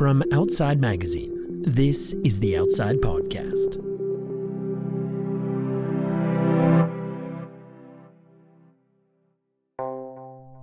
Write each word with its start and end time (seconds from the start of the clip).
From 0.00 0.24
Outside 0.32 0.80
Magazine, 0.80 1.62
this 1.62 2.14
is 2.24 2.40
the 2.40 2.56
Outside 2.56 3.02
Podcast. 3.02 3.76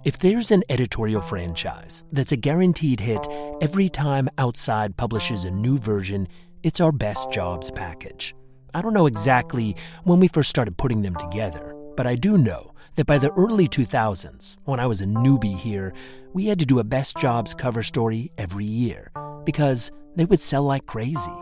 If 0.04 0.18
there's 0.18 0.50
an 0.50 0.64
editorial 0.70 1.22
franchise 1.22 2.04
that's 2.12 2.32
a 2.32 2.36
guaranteed 2.36 3.00
hit 3.00 3.28
every 3.62 3.90
time 3.90 4.28
Outside 4.40 4.98
publishes 4.98 5.46
a 5.46 5.52
new 5.52 5.78
version, 5.78 6.28
it's 6.64 6.82
our 6.82 6.92
Best 6.92 7.32
Jobs 7.32 7.70
package. 7.70 8.34
I 8.74 8.82
don't 8.82 8.96
know 8.96 9.06
exactly 9.06 9.76
when 10.04 10.20
we 10.20 10.30
first 10.30 10.50
started 10.50 10.78
putting 10.78 11.04
them 11.04 11.16
together, 11.16 11.76
but 11.98 12.08
I 12.08 12.16
do 12.16 12.38
know 12.38 12.74
that 12.96 13.08
by 13.08 13.18
the 13.18 13.32
early 13.32 13.68
2000s, 13.68 14.56
when 14.66 14.80
I 14.80 14.86
was 14.86 15.02
a 15.02 15.06
newbie 15.06 15.58
here, 15.58 15.94
we 16.32 16.46
had 16.46 16.60
to 16.60 16.66
do 16.66 16.80
a 16.80 16.84
Best 16.84 17.18
Jobs 17.18 17.54
cover 17.54 17.84
story 17.84 18.32
every 18.38 18.66
year 18.66 19.12
because 19.44 19.92
they 20.16 20.26
would 20.26 20.42
sell 20.42 20.64
like 20.64 20.86
crazy. 20.86 21.38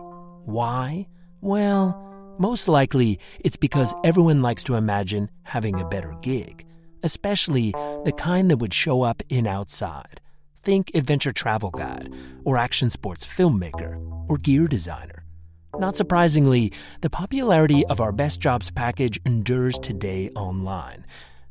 Why? 0.45 1.07
Well, 1.41 2.01
most 2.39 2.67
likely 2.67 3.19
it's 3.41 3.57
because 3.57 3.93
everyone 4.03 4.41
likes 4.41 4.63
to 4.65 4.75
imagine 4.75 5.29
having 5.43 5.79
a 5.79 5.87
better 5.87 6.15
gig, 6.21 6.65
especially 7.03 7.71
the 8.05 8.13
kind 8.17 8.49
that 8.49 8.57
would 8.57 8.73
show 8.73 9.01
up 9.01 9.21
in 9.29 9.47
Outside. 9.47 10.21
Think 10.63 10.91
adventure 10.95 11.33
travel 11.33 11.69
guide, 11.69 12.11
or 12.43 12.57
action 12.57 12.89
sports 12.89 13.25
filmmaker, 13.25 13.99
or 14.27 14.37
gear 14.37 14.67
designer. 14.67 15.24
Not 15.79 15.95
surprisingly, 15.95 16.71
the 17.01 17.09
popularity 17.09 17.85
of 17.87 17.99
our 17.99 18.11
Best 18.11 18.39
Jobs 18.39 18.71
package 18.71 19.19
endures 19.25 19.77
today 19.77 20.29
online. 20.29 21.05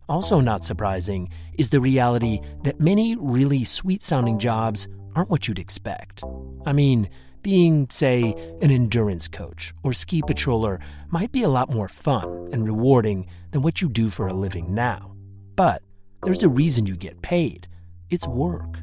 Also, 0.08 0.40
not 0.40 0.64
surprising 0.64 1.28
is 1.58 1.68
the 1.68 1.80
reality 1.80 2.40
that 2.62 2.80
many 2.80 3.16
really 3.16 3.64
sweet 3.64 4.02
sounding 4.02 4.38
jobs 4.38 4.88
aren't 5.14 5.30
what 5.30 5.46
you'd 5.46 5.58
expect. 5.58 6.24
I 6.64 6.72
mean, 6.72 7.08
being, 7.42 7.86
say, 7.90 8.34
an 8.62 8.70
endurance 8.70 9.28
coach 9.28 9.74
or 9.82 9.92
ski 9.92 10.22
patroller 10.22 10.80
might 11.10 11.30
be 11.30 11.42
a 11.42 11.48
lot 11.48 11.70
more 11.70 11.88
fun 11.88 12.48
and 12.50 12.64
rewarding 12.64 13.26
than 13.50 13.60
what 13.60 13.82
you 13.82 13.88
do 13.88 14.08
for 14.08 14.26
a 14.26 14.32
living 14.32 14.74
now. 14.74 15.14
But 15.54 15.82
there's 16.22 16.42
a 16.42 16.48
reason 16.48 16.86
you 16.86 16.96
get 16.96 17.20
paid 17.22 17.68
it's 18.10 18.26
work. 18.26 18.78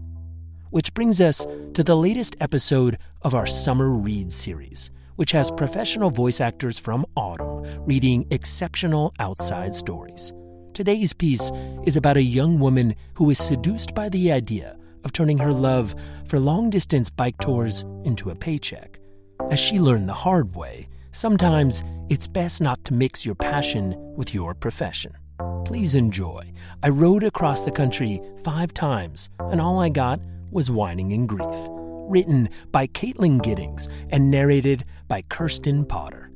Which 0.69 0.94
brings 0.94 1.19
us 1.19 1.45
to 1.73 1.84
the 1.84 1.95
latest 1.95 2.36
episode 2.39 2.97
of 3.22 3.34
our 3.34 3.45
Summer 3.45 3.89
Read 3.89 4.31
series, 4.31 4.92
which 5.16 5.31
has 5.31 5.52
professional 5.52 6.09
voice 6.09 6.42
actors 6.42 6.80
from 6.80 7.06
Audm 7.17 7.66
reading 7.88 8.26
exceptional 8.31 9.14
outside 9.20 9.76
stories. 9.76 10.34
Today's 10.73 11.14
piece 11.14 11.52
is 11.86 11.98
about 11.98 12.18
a 12.18 12.23
young 12.23 12.59
woman 12.59 12.95
who 13.16 13.30
is 13.30 13.38
seduced 13.38 13.94
by 13.94 14.09
the 14.09 14.31
idea 14.31 14.78
of 15.03 15.14
turning 15.14 15.38
her 15.38 15.52
love 15.52 15.95
for 16.26 16.40
long 16.40 16.70
distance 16.70 17.09
bike 17.09 17.38
tours 17.40 17.84
into 18.03 18.30
a 18.30 18.36
paycheck. 18.36 19.00
As 19.50 19.59
she 19.59 19.80
learned 19.80 20.08
the 20.08 20.14
hard 20.14 20.56
way, 20.56 20.88
sometimes 21.12 21.84
it's 22.09 22.28
best 22.28 22.62
not 22.62 22.84
to 22.86 22.94
mix 22.94 23.25
your 23.25 23.36
passion 23.36 23.96
with 24.16 24.34
your 24.34 24.53
profession. 24.53 25.14
Please 25.66 25.96
enjoy. 25.96 26.52
I 26.84 26.90
rode 26.90 27.23
across 27.23 27.64
the 27.64 27.72
country 27.72 28.22
five 28.44 28.73
times, 28.73 29.30
and 29.40 29.59
all 29.59 29.80
I 29.80 29.90
got 29.90 30.20
was 30.52 30.72
whining 30.72 31.14
and 31.14 31.28
grief. 31.28 31.81
Written 32.12 32.50
by 32.73 32.88
Caitlin 32.88 33.42
Giddings 33.42 33.88
and 34.09 34.30
narrated 34.30 34.84
by 35.08 35.22
Kirsten 35.22 35.86
Potter. 35.86 36.30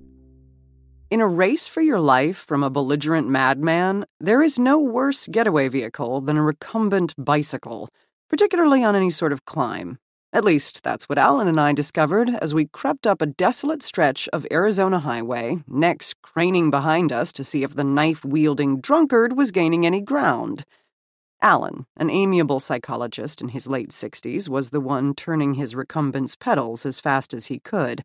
In 1.12 1.20
a 1.20 1.28
race 1.28 1.68
for 1.68 1.82
your 1.82 2.00
life 2.00 2.46
from 2.48 2.64
a 2.64 2.70
belligerent 2.70 3.28
madman, 3.28 4.06
there 4.22 4.42
is 4.42 4.58
no 4.58 4.80
worse 4.80 5.28
getaway 5.28 5.68
vehicle 5.68 6.22
than 6.22 6.38
a 6.38 6.42
recumbent 6.42 7.14
bicycle, 7.18 7.90
particularly 8.30 8.86
on 8.86 8.96
any 8.96 9.12
sort 9.12 9.34
of 9.34 9.44
climb. 9.44 10.00
At 10.32 10.46
least, 10.46 10.82
that's 10.82 11.10
what 11.10 11.18
Alan 11.18 11.50
and 11.50 11.60
I 11.60 11.74
discovered 11.74 12.30
as 12.30 12.54
we 12.54 12.68
crept 12.68 13.06
up 13.06 13.22
a 13.22 13.26
desolate 13.26 13.84
stretch 13.84 14.30
of 14.32 14.48
Arizona 14.50 15.00
highway, 15.00 15.58
necks 15.68 16.14
craning 16.24 16.72
behind 16.72 17.12
us 17.12 17.34
to 17.34 17.44
see 17.44 17.64
if 17.64 17.76
the 17.76 17.84
knife 17.84 18.24
wielding 18.24 18.80
drunkard 18.80 19.36
was 19.36 19.52
gaining 19.52 19.86
any 19.86 20.00
ground. 20.00 20.64
Alan, 21.42 21.86
an 21.98 22.10
amiable 22.10 22.60
psychologist 22.60 23.42
in 23.42 23.50
his 23.50 23.68
late 23.68 23.90
60s, 23.90 24.50
was 24.50 24.70
the 24.70 24.82
one 24.82 25.14
turning 25.14 25.56
his 25.56 25.76
recumbent's 25.76 26.36
pedals 26.36 26.86
as 26.86 27.00
fast 27.00 27.34
as 27.34 27.48
he 27.48 27.60
could 27.60 28.04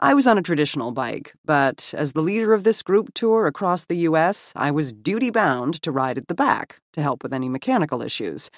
I 0.00 0.14
was 0.14 0.28
on 0.28 0.38
a 0.38 0.42
traditional 0.42 0.92
bike, 0.92 1.34
but 1.44 1.92
as 1.96 2.12
the 2.12 2.22
leader 2.22 2.54
of 2.54 2.62
this 2.62 2.82
group 2.82 3.12
tour 3.14 3.48
across 3.48 3.84
the 3.84 3.96
U.S., 3.96 4.52
I 4.54 4.70
was 4.70 4.92
duty 4.92 5.30
bound 5.30 5.82
to 5.82 5.90
ride 5.90 6.16
at 6.16 6.28
the 6.28 6.36
back 6.36 6.78
to 6.92 7.02
help 7.02 7.24
with 7.24 7.32
any 7.32 7.48
mechanical 7.48 8.00
issues. 8.00 8.48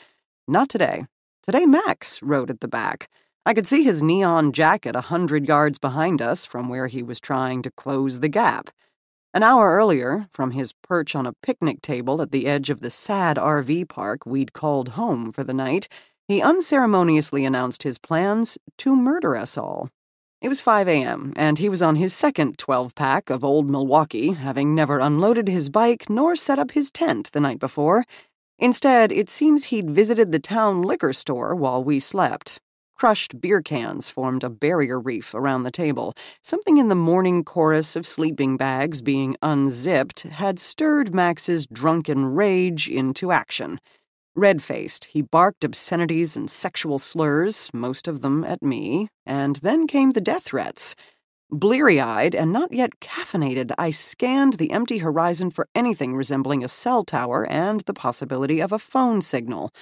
Not 0.46 0.68
today. 0.68 1.06
Today, 1.42 1.64
Max 1.64 2.22
rode 2.22 2.50
at 2.50 2.60
the 2.60 2.68
back. 2.68 3.08
I 3.46 3.54
could 3.54 3.66
see 3.66 3.84
his 3.84 4.02
neon 4.02 4.52
jacket 4.52 4.94
a 4.94 5.00
hundred 5.00 5.48
yards 5.48 5.78
behind 5.78 6.20
us 6.20 6.44
from 6.44 6.68
where 6.68 6.88
he 6.88 7.02
was 7.02 7.20
trying 7.20 7.62
to 7.62 7.70
close 7.70 8.20
the 8.20 8.28
gap. 8.28 8.68
An 9.32 9.44
hour 9.44 9.76
earlier, 9.76 10.26
from 10.32 10.50
his 10.50 10.72
perch 10.72 11.14
on 11.14 11.24
a 11.24 11.34
picnic 11.34 11.82
table 11.82 12.20
at 12.20 12.32
the 12.32 12.48
edge 12.48 12.68
of 12.68 12.80
the 12.80 12.90
sad 12.90 13.36
RV 13.36 13.88
park 13.88 14.26
we'd 14.26 14.52
called 14.52 14.90
home 14.90 15.30
for 15.30 15.44
the 15.44 15.54
night, 15.54 15.86
he 16.26 16.42
unceremoniously 16.42 17.44
announced 17.44 17.84
his 17.84 17.96
plans 17.96 18.58
to 18.78 18.96
murder 18.96 19.36
us 19.36 19.56
all. 19.56 19.88
It 20.42 20.48
was 20.48 20.60
5 20.60 20.88
a.m., 20.88 21.32
and 21.36 21.60
he 21.60 21.68
was 21.68 21.80
on 21.80 21.94
his 21.94 22.12
second 22.12 22.58
12 22.58 22.96
pack 22.96 23.30
of 23.30 23.44
Old 23.44 23.70
Milwaukee, 23.70 24.32
having 24.32 24.74
never 24.74 24.98
unloaded 24.98 25.46
his 25.46 25.68
bike 25.68 26.10
nor 26.10 26.34
set 26.34 26.58
up 26.58 26.72
his 26.72 26.90
tent 26.90 27.30
the 27.30 27.38
night 27.40 27.60
before. 27.60 28.04
Instead, 28.58 29.12
it 29.12 29.30
seems 29.30 29.66
he'd 29.66 29.92
visited 29.92 30.32
the 30.32 30.40
town 30.40 30.82
liquor 30.82 31.12
store 31.12 31.54
while 31.54 31.84
we 31.84 32.00
slept. 32.00 32.60
Crushed 33.00 33.40
beer 33.40 33.62
cans 33.62 34.10
formed 34.10 34.44
a 34.44 34.50
barrier 34.50 35.00
reef 35.00 35.32
around 35.32 35.62
the 35.62 35.70
table. 35.70 36.14
Something 36.42 36.76
in 36.76 36.88
the 36.88 36.94
morning 36.94 37.44
chorus 37.44 37.96
of 37.96 38.06
sleeping 38.06 38.58
bags 38.58 39.00
being 39.00 39.38
unzipped 39.40 40.24
had 40.24 40.58
stirred 40.58 41.14
Max's 41.14 41.66
drunken 41.66 42.26
rage 42.26 42.90
into 42.90 43.32
action. 43.32 43.80
Red 44.36 44.62
faced, 44.62 45.06
he 45.06 45.22
barked 45.22 45.64
obscenities 45.64 46.36
and 46.36 46.50
sexual 46.50 46.98
slurs, 46.98 47.70
most 47.72 48.06
of 48.06 48.20
them 48.20 48.44
at 48.44 48.60
me, 48.60 49.08
and 49.24 49.56
then 49.56 49.86
came 49.86 50.10
the 50.10 50.20
death 50.20 50.42
threats. 50.42 50.94
Bleary 51.50 51.98
eyed 52.02 52.34
and 52.34 52.52
not 52.52 52.70
yet 52.70 53.00
caffeinated, 53.00 53.72
I 53.78 53.92
scanned 53.92 54.58
the 54.58 54.72
empty 54.72 54.98
horizon 54.98 55.50
for 55.50 55.66
anything 55.74 56.14
resembling 56.14 56.62
a 56.62 56.68
cell 56.68 57.04
tower 57.04 57.46
and 57.48 57.80
the 57.80 57.94
possibility 57.94 58.60
of 58.60 58.72
a 58.72 58.78
phone 58.78 59.22
signal. 59.22 59.72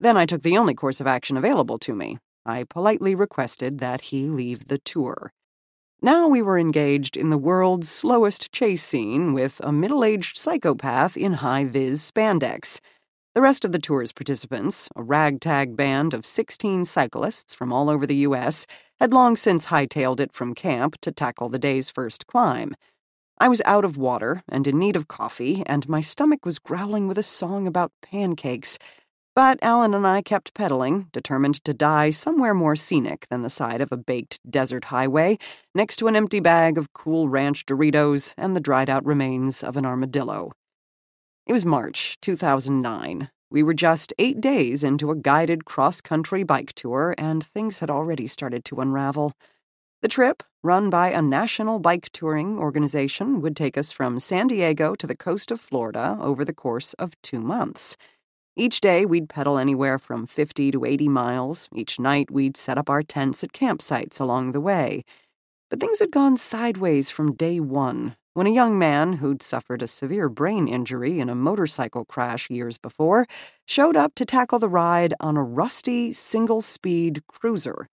Then 0.00 0.18
I 0.18 0.26
took 0.26 0.42
the 0.42 0.58
only 0.58 0.74
course 0.74 1.00
of 1.00 1.06
action 1.06 1.38
available 1.38 1.78
to 1.78 1.94
me. 1.94 2.18
I 2.48 2.64
politely 2.64 3.14
requested 3.14 3.78
that 3.78 4.00
he 4.00 4.26
leave 4.26 4.68
the 4.68 4.78
tour. 4.78 5.34
Now 6.00 6.28
we 6.28 6.40
were 6.40 6.58
engaged 6.58 7.14
in 7.14 7.28
the 7.28 7.36
world's 7.36 7.90
slowest 7.90 8.50
chase 8.52 8.82
scene 8.82 9.34
with 9.34 9.60
a 9.62 9.70
middle 9.70 10.02
aged 10.02 10.38
psychopath 10.38 11.14
in 11.14 11.34
high 11.34 11.66
vis 11.66 12.10
spandex. 12.10 12.80
The 13.34 13.42
rest 13.42 13.66
of 13.66 13.72
the 13.72 13.78
tour's 13.78 14.12
participants, 14.12 14.88
a 14.96 15.02
ragtag 15.02 15.76
band 15.76 16.14
of 16.14 16.24
16 16.24 16.86
cyclists 16.86 17.54
from 17.54 17.70
all 17.70 17.90
over 17.90 18.06
the 18.06 18.24
U.S., 18.28 18.66
had 18.98 19.12
long 19.12 19.36
since 19.36 19.66
hightailed 19.66 20.18
it 20.18 20.32
from 20.32 20.54
camp 20.54 20.96
to 21.02 21.12
tackle 21.12 21.50
the 21.50 21.58
day's 21.58 21.90
first 21.90 22.26
climb. 22.26 22.74
I 23.38 23.48
was 23.48 23.60
out 23.66 23.84
of 23.84 23.98
water 23.98 24.42
and 24.48 24.66
in 24.66 24.78
need 24.78 24.96
of 24.96 25.06
coffee, 25.06 25.62
and 25.66 25.86
my 25.86 26.00
stomach 26.00 26.46
was 26.46 26.58
growling 26.58 27.08
with 27.08 27.18
a 27.18 27.22
song 27.22 27.66
about 27.66 27.92
pancakes. 28.00 28.78
But 29.38 29.60
Alan 29.62 29.94
and 29.94 30.04
I 30.04 30.20
kept 30.20 30.52
pedaling, 30.52 31.06
determined 31.12 31.62
to 31.64 31.72
die 31.72 32.10
somewhere 32.10 32.54
more 32.54 32.74
scenic 32.74 33.28
than 33.30 33.42
the 33.42 33.48
side 33.48 33.80
of 33.80 33.92
a 33.92 33.96
baked 33.96 34.40
desert 34.50 34.86
highway, 34.86 35.38
next 35.76 35.98
to 35.98 36.08
an 36.08 36.16
empty 36.16 36.40
bag 36.40 36.76
of 36.76 36.92
cool 36.92 37.28
ranch 37.28 37.64
Doritos 37.64 38.34
and 38.36 38.56
the 38.56 38.60
dried 38.60 38.90
out 38.90 39.06
remains 39.06 39.62
of 39.62 39.76
an 39.76 39.86
armadillo. 39.86 40.50
It 41.46 41.52
was 41.52 41.64
March 41.64 42.18
2009. 42.20 43.30
We 43.48 43.62
were 43.62 43.74
just 43.74 44.12
eight 44.18 44.40
days 44.40 44.82
into 44.82 45.12
a 45.12 45.16
guided 45.16 45.64
cross 45.64 46.00
country 46.00 46.42
bike 46.42 46.72
tour, 46.72 47.14
and 47.16 47.40
things 47.44 47.78
had 47.78 47.90
already 47.90 48.26
started 48.26 48.64
to 48.64 48.80
unravel. 48.80 49.34
The 50.02 50.08
trip, 50.08 50.42
run 50.64 50.90
by 50.90 51.12
a 51.12 51.22
national 51.22 51.78
bike 51.78 52.10
touring 52.12 52.58
organization, 52.58 53.40
would 53.42 53.54
take 53.54 53.78
us 53.78 53.92
from 53.92 54.18
San 54.18 54.48
Diego 54.48 54.96
to 54.96 55.06
the 55.06 55.16
coast 55.16 55.52
of 55.52 55.60
Florida 55.60 56.18
over 56.20 56.44
the 56.44 56.52
course 56.52 56.92
of 56.94 57.12
two 57.22 57.40
months. 57.40 57.96
Each 58.60 58.80
day, 58.80 59.06
we'd 59.06 59.28
pedal 59.28 59.56
anywhere 59.56 60.00
from 60.00 60.26
50 60.26 60.72
to 60.72 60.84
80 60.84 61.08
miles. 61.08 61.68
Each 61.72 62.00
night, 62.00 62.28
we'd 62.28 62.56
set 62.56 62.76
up 62.76 62.90
our 62.90 63.04
tents 63.04 63.44
at 63.44 63.52
campsites 63.52 64.20
along 64.20 64.50
the 64.50 64.60
way. 64.60 65.04
But 65.70 65.78
things 65.78 66.00
had 66.00 66.10
gone 66.10 66.36
sideways 66.36 67.08
from 67.08 67.36
day 67.36 67.60
one 67.60 68.16
when 68.34 68.48
a 68.48 68.50
young 68.50 68.76
man 68.76 69.12
who'd 69.12 69.44
suffered 69.44 69.80
a 69.80 69.86
severe 69.86 70.28
brain 70.28 70.66
injury 70.66 71.20
in 71.20 71.28
a 71.28 71.36
motorcycle 71.36 72.04
crash 72.04 72.50
years 72.50 72.78
before 72.78 73.28
showed 73.64 73.96
up 73.96 74.16
to 74.16 74.24
tackle 74.24 74.58
the 74.58 74.68
ride 74.68 75.14
on 75.20 75.36
a 75.36 75.42
rusty 75.44 76.12
single 76.12 76.60
speed 76.60 77.22
cruiser. 77.28 77.86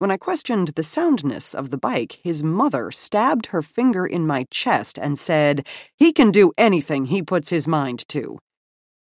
When 0.00 0.10
I 0.10 0.18
questioned 0.18 0.68
the 0.68 0.82
soundness 0.82 1.54
of 1.54 1.70
the 1.70 1.78
bike, 1.78 2.20
his 2.22 2.44
mother 2.44 2.90
stabbed 2.90 3.46
her 3.46 3.62
finger 3.62 4.04
in 4.04 4.26
my 4.26 4.44
chest 4.50 4.98
and 4.98 5.18
said, 5.18 5.66
He 5.96 6.12
can 6.12 6.30
do 6.30 6.52
anything 6.58 7.06
he 7.06 7.22
puts 7.22 7.48
his 7.48 7.66
mind 7.66 8.06
to. 8.08 8.38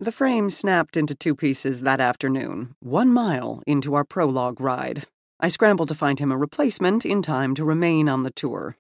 The 0.01 0.11
frame 0.11 0.51
snapped 0.51 0.97
into 0.97 1.15
two 1.15 1.37
pieces 1.37 1.83
that 1.83 2.01
afternoon, 2.01 2.75
one 2.81 3.13
mile 3.13 3.63
into 3.65 3.95
our 3.95 4.05
prologue 4.05 4.61
ride. 4.61 5.05
I 5.39 5.47
scrambled 5.47 5.87
to 5.89 5.95
find 5.95 6.19
him 6.19 6.33
a 6.33 6.37
replacement 6.37 7.07
in 7.07 7.23
time 7.23 7.55
to 7.55 7.65
remain 7.65 8.09
on 8.09 8.25
the 8.25 8.33
tour. 8.33 8.77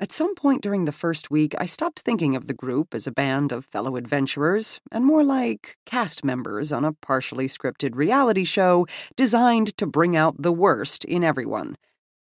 At 0.00 0.10
some 0.10 0.34
point 0.34 0.60
during 0.60 0.84
the 0.84 0.90
first 0.90 1.30
week, 1.30 1.54
I 1.58 1.66
stopped 1.66 2.00
thinking 2.00 2.34
of 2.34 2.48
the 2.48 2.54
group 2.54 2.92
as 2.92 3.06
a 3.06 3.12
band 3.12 3.52
of 3.52 3.66
fellow 3.66 3.94
adventurers 3.94 4.80
and 4.90 5.04
more 5.04 5.22
like 5.22 5.76
cast 5.86 6.24
members 6.24 6.72
on 6.72 6.84
a 6.84 6.92
partially 6.92 7.46
scripted 7.46 7.94
reality 7.94 8.44
show 8.44 8.84
designed 9.14 9.76
to 9.76 9.86
bring 9.86 10.16
out 10.16 10.42
the 10.42 10.52
worst 10.52 11.04
in 11.04 11.22
everyone. 11.22 11.76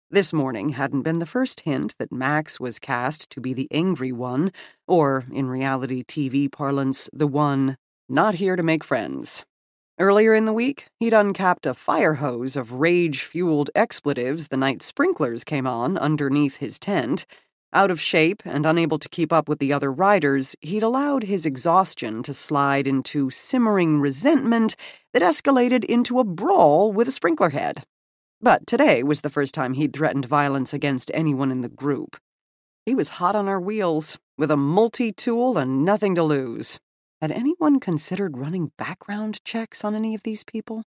This 0.09 0.33
morning 0.33 0.69
hadn't 0.69 1.03
been 1.03 1.19
the 1.19 1.27
first 1.27 1.63
hint 1.63 1.97
that 1.99 2.13
Max 2.13 2.61
was 2.61 2.79
cast 2.79 3.29
to 3.31 3.41
be 3.41 3.53
the 3.53 3.67
angry 3.73 4.13
one, 4.13 4.53
or, 4.87 5.25
in 5.33 5.49
reality 5.49 6.05
TV 6.05 6.51
parlance, 6.51 7.11
the 7.13 7.27
one 7.27 7.77
not 8.09 8.35
here 8.35 8.57
to 8.57 8.63
make 8.63 8.85
friends. 8.85 9.45
Earlier 9.99 10.35
in 10.35 10.45
the 10.45 10.53
week, 10.53 10.89
he'd 10.99 11.15
uncapped 11.15 11.67
a 11.67 11.75
fire 11.75 12.15
hose 12.15 12.57
of 12.57 12.73
rage 12.73 13.23
fueled 13.23 13.71
expletives 13.75 14.49
the 14.49 14.57
night 14.57 14.83
sprinklers 14.83 15.45
came 15.45 15.67
on 15.67 15.97
underneath 15.97 16.57
his 16.57 16.79
tent. 16.79 17.27
Out 17.73 17.91
of 17.91 18.01
shape 18.01 18.43
and 18.45 18.67
unable 18.67 18.99
to 18.99 19.09
keep 19.09 19.33
up 19.33 19.49
with 19.49 19.59
the 19.59 19.73
other 19.73 19.93
riders, 19.93 20.55
he'd 20.61 20.83
allowed 20.83 21.25
his 21.25 21.47
exhaustion 21.47 22.23
to 22.25 22.35
slide 22.35 22.87
into 22.87 23.31
simmering 23.31 24.01
resentment 24.01 24.77
that 25.13 25.23
escalated 25.23 25.85
into 25.85 26.19
a 26.19 26.25
brawl 26.25 26.93
with 26.93 27.09
a 27.09 27.13
sprinkler 27.13 27.51
head. 27.51 27.85
But 28.41 28.67
today 28.67 29.03
was 29.03 29.23
the 29.23 29.31
first 29.31 29.55
time 29.55 29.75
he'd 29.75 29.93
threatened 29.93 30.27
violence 30.27 30.75
against 30.75 31.11
anyone 31.15 31.51
in 31.51 31.63
the 31.63 31.69
group. 31.69 32.17
He 32.85 32.95
was 32.95 33.09
hot 33.09 33.35
on 33.35 33.49
our 33.49 33.61
wheels, 33.61 34.19
with 34.37 34.51
a 34.51 34.57
multi 34.57 35.13
tool 35.13 35.57
and 35.57 35.85
nothing 35.85 36.15
to 36.17 36.23
lose. 36.23 36.79
Had 37.25 37.33
anyone 37.33 37.81
considered 37.81 38.37
running 38.37 38.71
background 38.77 39.43
checks 39.47 39.83
on 39.83 39.95
any 39.95 40.15
of 40.15 40.25
these 40.25 40.45
people? 40.45 40.85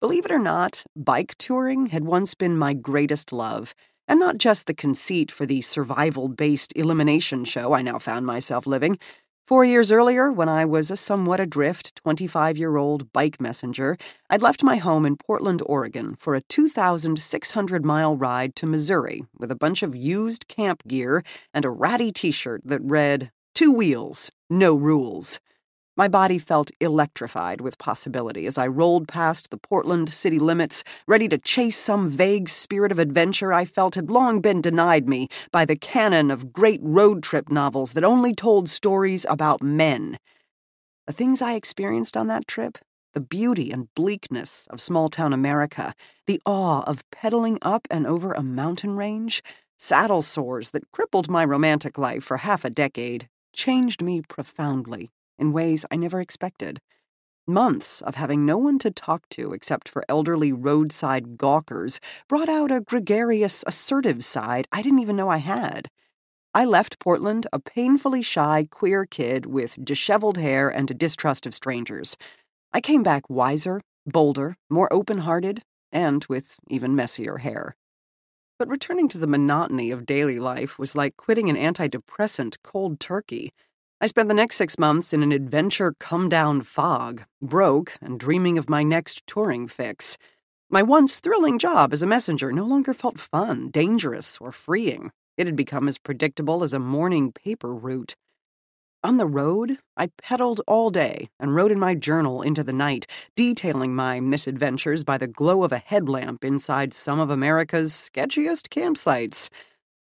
Believe 0.00 0.24
it 0.24 0.30
or 0.30 0.38
not, 0.38 0.82
bike 0.96 1.34
touring 1.36 1.88
had 1.88 2.04
once 2.04 2.34
been 2.34 2.56
my 2.56 2.72
greatest 2.72 3.30
love 3.30 3.74
and 4.06 4.18
not 4.18 4.38
just 4.38 4.66
the 4.66 4.72
conceit 4.72 5.30
for 5.30 5.44
the 5.44 5.60
survival 5.60 6.28
based 6.28 6.72
elimination 6.74 7.44
show 7.44 7.74
I 7.74 7.82
now 7.82 7.98
found 7.98 8.24
myself 8.24 8.66
living. 8.66 8.98
Four 9.46 9.66
years 9.66 9.92
earlier, 9.92 10.32
when 10.32 10.48
I 10.48 10.64
was 10.64 10.90
a 10.90 10.96
somewhat 10.96 11.38
adrift 11.38 11.94
25 11.96 12.56
year 12.56 12.78
old 12.78 13.12
bike 13.12 13.38
messenger, 13.42 13.98
I'd 14.30 14.40
left 14.40 14.62
my 14.62 14.76
home 14.76 15.04
in 15.04 15.16
Portland, 15.16 15.62
Oregon 15.66 16.16
for 16.18 16.34
a 16.34 16.40
2,600 16.40 17.84
mile 17.84 18.16
ride 18.16 18.56
to 18.56 18.66
Missouri 18.66 19.22
with 19.38 19.50
a 19.50 19.54
bunch 19.54 19.82
of 19.82 19.94
used 19.94 20.48
camp 20.48 20.82
gear 20.88 21.22
and 21.52 21.66
a 21.66 21.70
ratty 21.70 22.10
t 22.10 22.30
shirt 22.30 22.62
that 22.64 22.80
read, 22.82 23.30
Two 23.58 23.72
wheels, 23.72 24.30
no 24.48 24.72
rules. 24.72 25.40
My 25.96 26.06
body 26.06 26.38
felt 26.38 26.70
electrified 26.78 27.60
with 27.60 27.76
possibility 27.76 28.46
as 28.46 28.56
I 28.56 28.68
rolled 28.68 29.08
past 29.08 29.50
the 29.50 29.56
Portland 29.56 30.10
city 30.10 30.38
limits, 30.38 30.84
ready 31.08 31.26
to 31.26 31.38
chase 31.38 31.76
some 31.76 32.08
vague 32.08 32.48
spirit 32.48 32.92
of 32.92 33.00
adventure 33.00 33.52
I 33.52 33.64
felt 33.64 33.96
had 33.96 34.10
long 34.10 34.40
been 34.40 34.60
denied 34.60 35.08
me 35.08 35.26
by 35.50 35.64
the 35.64 35.74
canon 35.74 36.30
of 36.30 36.52
great 36.52 36.78
road 36.84 37.24
trip 37.24 37.50
novels 37.50 37.94
that 37.94 38.04
only 38.04 38.32
told 38.32 38.68
stories 38.68 39.26
about 39.28 39.60
men. 39.60 40.20
The 41.08 41.12
things 41.12 41.42
I 41.42 41.54
experienced 41.54 42.16
on 42.16 42.28
that 42.28 42.46
trip, 42.46 42.78
the 43.12 43.20
beauty 43.20 43.72
and 43.72 43.92
bleakness 43.96 44.68
of 44.70 44.80
small 44.80 45.08
town 45.08 45.32
America, 45.32 45.94
the 46.28 46.40
awe 46.46 46.84
of 46.86 47.02
pedaling 47.10 47.58
up 47.60 47.88
and 47.90 48.06
over 48.06 48.34
a 48.34 48.40
mountain 48.44 48.94
range, 48.94 49.42
saddle 49.76 50.22
sores 50.22 50.70
that 50.70 50.92
crippled 50.92 51.28
my 51.28 51.44
romantic 51.44 51.98
life 51.98 52.22
for 52.22 52.36
half 52.36 52.64
a 52.64 52.70
decade, 52.70 53.28
changed 53.58 54.00
me 54.00 54.22
profoundly 54.22 55.10
in 55.36 55.52
ways 55.52 55.84
I 55.90 55.96
never 55.96 56.20
expected. 56.20 56.80
Months 57.44 58.00
of 58.02 58.14
having 58.14 58.46
no 58.46 58.56
one 58.56 58.78
to 58.78 58.90
talk 58.90 59.28
to 59.30 59.52
except 59.52 59.88
for 59.88 60.04
elderly 60.08 60.52
roadside 60.52 61.36
gawkers 61.36 61.98
brought 62.28 62.48
out 62.48 62.70
a 62.70 62.80
gregarious, 62.80 63.64
assertive 63.66 64.24
side 64.24 64.68
I 64.70 64.80
didn't 64.80 65.00
even 65.00 65.16
know 65.16 65.28
I 65.28 65.38
had. 65.38 65.88
I 66.54 66.64
left 66.64 67.00
Portland 67.00 67.48
a 67.52 67.58
painfully 67.58 68.22
shy, 68.22 68.68
queer 68.70 69.04
kid 69.04 69.44
with 69.46 69.84
disheveled 69.84 70.36
hair 70.38 70.68
and 70.68 70.88
a 70.88 70.94
distrust 70.94 71.44
of 71.44 71.54
strangers. 71.54 72.16
I 72.72 72.80
came 72.80 73.02
back 73.02 73.28
wiser, 73.28 73.80
bolder, 74.06 74.56
more 74.70 74.92
open 74.92 75.18
hearted, 75.18 75.62
and 75.90 76.24
with 76.28 76.56
even 76.68 76.94
messier 76.94 77.38
hair. 77.38 77.74
But 78.58 78.68
returning 78.68 79.06
to 79.10 79.18
the 79.18 79.28
monotony 79.28 79.92
of 79.92 80.04
daily 80.04 80.40
life 80.40 80.80
was 80.80 80.96
like 80.96 81.16
quitting 81.16 81.48
an 81.48 81.54
antidepressant 81.54 82.56
cold 82.64 82.98
turkey. 82.98 83.52
I 84.00 84.06
spent 84.06 84.28
the 84.28 84.34
next 84.34 84.56
six 84.56 84.76
months 84.76 85.12
in 85.12 85.22
an 85.22 85.30
adventure 85.30 85.94
come 86.00 86.28
down 86.28 86.62
fog, 86.62 87.24
broke 87.40 87.92
and 88.00 88.18
dreaming 88.18 88.58
of 88.58 88.68
my 88.68 88.82
next 88.82 89.24
touring 89.28 89.68
fix. 89.68 90.18
My 90.70 90.82
once 90.82 91.20
thrilling 91.20 91.60
job 91.60 91.92
as 91.92 92.02
a 92.02 92.06
messenger 92.06 92.50
no 92.50 92.64
longer 92.64 92.92
felt 92.92 93.20
fun, 93.20 93.70
dangerous, 93.70 94.38
or 94.40 94.50
freeing. 94.50 95.12
It 95.36 95.46
had 95.46 95.54
become 95.54 95.86
as 95.86 95.98
predictable 95.98 96.64
as 96.64 96.72
a 96.72 96.80
morning 96.80 97.30
paper 97.30 97.72
route. 97.72 98.16
On 99.04 99.16
the 99.16 99.26
road, 99.26 99.78
I 99.96 100.08
pedaled 100.20 100.60
all 100.66 100.90
day 100.90 101.30
and 101.38 101.54
wrote 101.54 101.70
in 101.70 101.78
my 101.78 101.94
journal 101.94 102.42
into 102.42 102.64
the 102.64 102.72
night, 102.72 103.06
detailing 103.36 103.94
my 103.94 104.18
misadventures 104.18 105.04
by 105.04 105.18
the 105.18 105.28
glow 105.28 105.62
of 105.62 105.70
a 105.70 105.78
headlamp 105.78 106.44
inside 106.44 106.92
some 106.92 107.20
of 107.20 107.30
America's 107.30 107.92
sketchiest 107.92 108.70
campsites. 108.70 109.50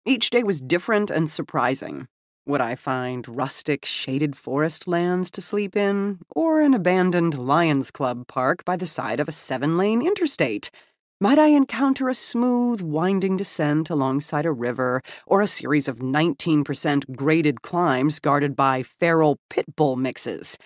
Each 0.07 0.31
day 0.31 0.43
was 0.43 0.63
different 0.63 1.11
and 1.11 1.29
surprising, 1.29 2.09
would 2.47 2.63
I 2.63 2.75
find 2.75 3.29
rustic, 3.29 3.85
shaded 3.85 4.35
forest 4.35 4.89
lands 4.89 5.31
to 5.33 5.43
sleep 5.43 5.77
in, 5.77 6.21
or 6.35 6.63
an 6.63 6.73
abandoned 6.73 7.37
Lions 7.37 7.91
Club 7.91 8.27
park 8.27 8.65
by 8.65 8.77
the 8.77 8.87
side 8.87 9.21
of 9.21 9.29
a 9.29 9.33
seven 9.33 9.77
lane 9.77 10.01
interstate? 10.01 10.71
Might 11.19 11.39
I 11.39 11.47
encounter 11.47 12.11
a 12.11 12.15
smooth, 12.15 12.83
winding 12.83 13.39
descent 13.39 13.89
alongside 13.89 14.45
a 14.45 14.53
river, 14.53 15.01
or 15.27 15.41
a 15.41 15.47
series 15.47 15.89
of 15.89 15.97
19% 15.97 17.17
graded 17.17 17.63
climbs 17.63 18.21
guarded 18.21 18.55
by 18.55 18.83
feral 18.83 19.39
pit 19.49 19.65
bull 19.77 19.97
mixes? 19.97 20.59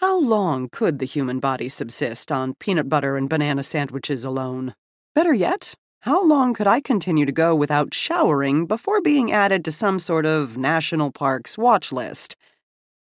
How 0.00 0.18
long 0.18 0.68
could 0.68 0.98
the 0.98 1.06
human 1.06 1.38
body 1.38 1.68
subsist 1.68 2.32
on 2.32 2.54
peanut 2.54 2.88
butter 2.88 3.16
and 3.16 3.30
banana 3.30 3.62
sandwiches 3.62 4.24
alone? 4.24 4.74
Better 5.14 5.32
yet, 5.32 5.74
how 6.00 6.26
long 6.26 6.52
could 6.52 6.66
I 6.66 6.80
continue 6.80 7.24
to 7.24 7.30
go 7.30 7.54
without 7.54 7.94
showering 7.94 8.66
before 8.66 9.00
being 9.00 9.30
added 9.30 9.64
to 9.66 9.70
some 9.70 10.00
sort 10.00 10.26
of 10.26 10.56
national 10.56 11.12
parks 11.12 11.56
watch 11.56 11.92
list? 11.92 12.34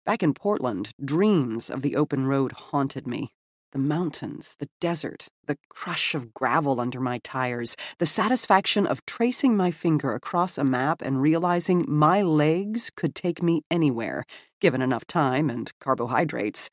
Back 0.04 0.24
in 0.24 0.34
Portland, 0.34 0.90
dreams 1.04 1.70
of 1.70 1.82
the 1.82 1.94
open 1.94 2.26
road 2.26 2.50
haunted 2.50 3.06
me. 3.06 3.32
The 3.72 3.78
mountains, 3.78 4.54
the 4.58 4.68
desert, 4.82 5.28
the 5.46 5.56
crush 5.70 6.14
of 6.14 6.34
gravel 6.34 6.78
under 6.78 7.00
my 7.00 7.16
tires, 7.24 7.74
the 7.96 8.04
satisfaction 8.04 8.86
of 8.86 9.04
tracing 9.06 9.56
my 9.56 9.70
finger 9.70 10.12
across 10.12 10.58
a 10.58 10.64
map 10.64 11.00
and 11.00 11.22
realizing 11.22 11.86
my 11.88 12.20
legs 12.20 12.90
could 12.94 13.14
take 13.14 13.42
me 13.42 13.62
anywhere, 13.70 14.26
given 14.60 14.82
enough 14.82 15.06
time 15.06 15.48
and 15.48 15.72
carbohydrates. 15.80 16.68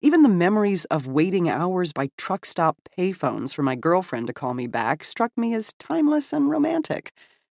Even 0.00 0.22
the 0.22 0.28
memories 0.30 0.86
of 0.86 1.06
waiting 1.06 1.50
hours 1.50 1.92
by 1.92 2.08
truck 2.16 2.46
stop 2.46 2.78
payphones 2.98 3.52
for 3.52 3.62
my 3.62 3.74
girlfriend 3.74 4.26
to 4.28 4.32
call 4.32 4.54
me 4.54 4.66
back 4.66 5.04
struck 5.04 5.36
me 5.36 5.52
as 5.52 5.74
timeless 5.78 6.32
and 6.32 6.48
romantic. 6.48 7.12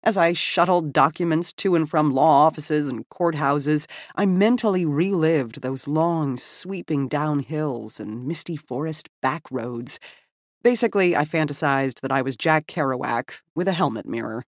As 0.04 0.16
I 0.16 0.32
shuttled 0.32 0.92
documents 0.92 1.52
to 1.54 1.74
and 1.74 1.88
from 1.88 2.14
law 2.14 2.46
offices 2.46 2.88
and 2.88 3.08
courthouses, 3.08 3.86
I 4.14 4.26
mentally 4.26 4.86
relived 4.86 5.60
those 5.60 5.88
long, 5.88 6.36
sweeping 6.36 7.08
down 7.08 7.40
hills 7.40 7.98
and 7.98 8.26
misty 8.26 8.56
forest 8.56 9.08
back 9.20 9.42
roads. 9.50 9.98
Basically, 10.62 11.16
I 11.16 11.24
fantasized 11.24 12.00
that 12.00 12.12
I 12.12 12.22
was 12.22 12.36
Jack 12.36 12.66
Kerouac 12.66 13.40
with 13.54 13.66
a 13.66 13.72
helmet 13.72 14.06
mirror. 14.06 14.44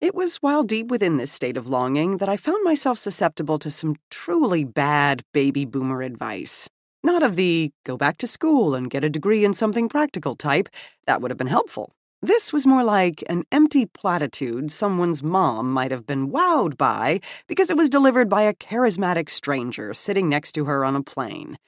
It 0.00 0.14
was 0.14 0.36
while 0.36 0.64
deep 0.64 0.88
within 0.88 1.18
this 1.18 1.32
state 1.32 1.56
of 1.56 1.68
longing 1.68 2.16
that 2.18 2.28
I 2.28 2.36
found 2.36 2.64
myself 2.64 2.98
susceptible 2.98 3.58
to 3.60 3.70
some 3.70 3.96
truly 4.10 4.64
bad 4.64 5.22
baby 5.32 5.64
boomer 5.64 6.02
advice. 6.02 6.68
Not 7.02 7.22
of 7.22 7.36
the 7.36 7.70
go 7.84 7.96
back 7.96 8.16
to 8.18 8.26
school 8.26 8.74
and 8.74 8.90
get 8.90 9.04
a 9.04 9.10
degree 9.10 9.44
in 9.44 9.54
something 9.54 9.88
practical 9.88 10.36
type. 10.36 10.68
That 11.06 11.20
would 11.20 11.30
have 11.30 11.38
been 11.38 11.46
helpful. 11.46 11.94
This 12.24 12.54
was 12.54 12.64
more 12.64 12.82
like 12.82 13.22
an 13.28 13.44
empty 13.52 13.84
platitude 13.84 14.70
someone's 14.70 15.22
mom 15.22 15.70
might 15.70 15.90
have 15.90 16.06
been 16.06 16.30
wowed 16.30 16.78
by 16.78 17.20
because 17.46 17.68
it 17.68 17.76
was 17.76 17.90
delivered 17.90 18.30
by 18.30 18.44
a 18.44 18.54
charismatic 18.54 19.28
stranger 19.28 19.92
sitting 19.92 20.30
next 20.30 20.52
to 20.52 20.64
her 20.64 20.86
on 20.86 20.96
a 20.96 21.02
plane. 21.02 21.58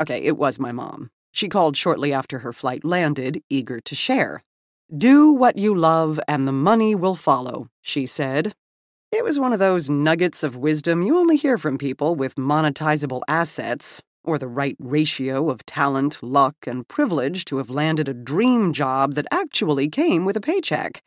Okay, 0.00 0.22
it 0.22 0.36
was 0.36 0.60
my 0.60 0.70
mom. 0.70 1.10
She 1.32 1.48
called 1.48 1.76
shortly 1.76 2.12
after 2.12 2.38
her 2.38 2.52
flight 2.52 2.84
landed, 2.84 3.42
eager 3.50 3.80
to 3.80 3.96
share. 3.96 4.44
Do 4.96 5.32
what 5.32 5.58
you 5.58 5.74
love 5.74 6.20
and 6.28 6.46
the 6.46 6.52
money 6.52 6.94
will 6.94 7.16
follow, 7.16 7.68
she 7.80 8.06
said. 8.06 8.54
It 9.10 9.24
was 9.24 9.40
one 9.40 9.52
of 9.52 9.58
those 9.58 9.90
nuggets 9.90 10.44
of 10.44 10.54
wisdom 10.54 11.02
you 11.02 11.18
only 11.18 11.34
hear 11.34 11.58
from 11.58 11.76
people 11.76 12.14
with 12.14 12.36
monetizable 12.36 13.22
assets, 13.26 14.00
or 14.24 14.38
the 14.38 14.48
right 14.48 14.76
ratio 14.78 15.50
of 15.50 15.64
talent, 15.66 16.22
luck, 16.22 16.56
and 16.66 16.86
privilege 16.88 17.44
to 17.46 17.58
have 17.58 17.70
landed 17.70 18.08
a 18.08 18.14
dream 18.14 18.72
job 18.72 19.14
that 19.14 19.26
actually 19.30 19.88
came 19.88 20.24
with 20.24 20.36
a 20.36 20.40
paycheck. 20.40 21.02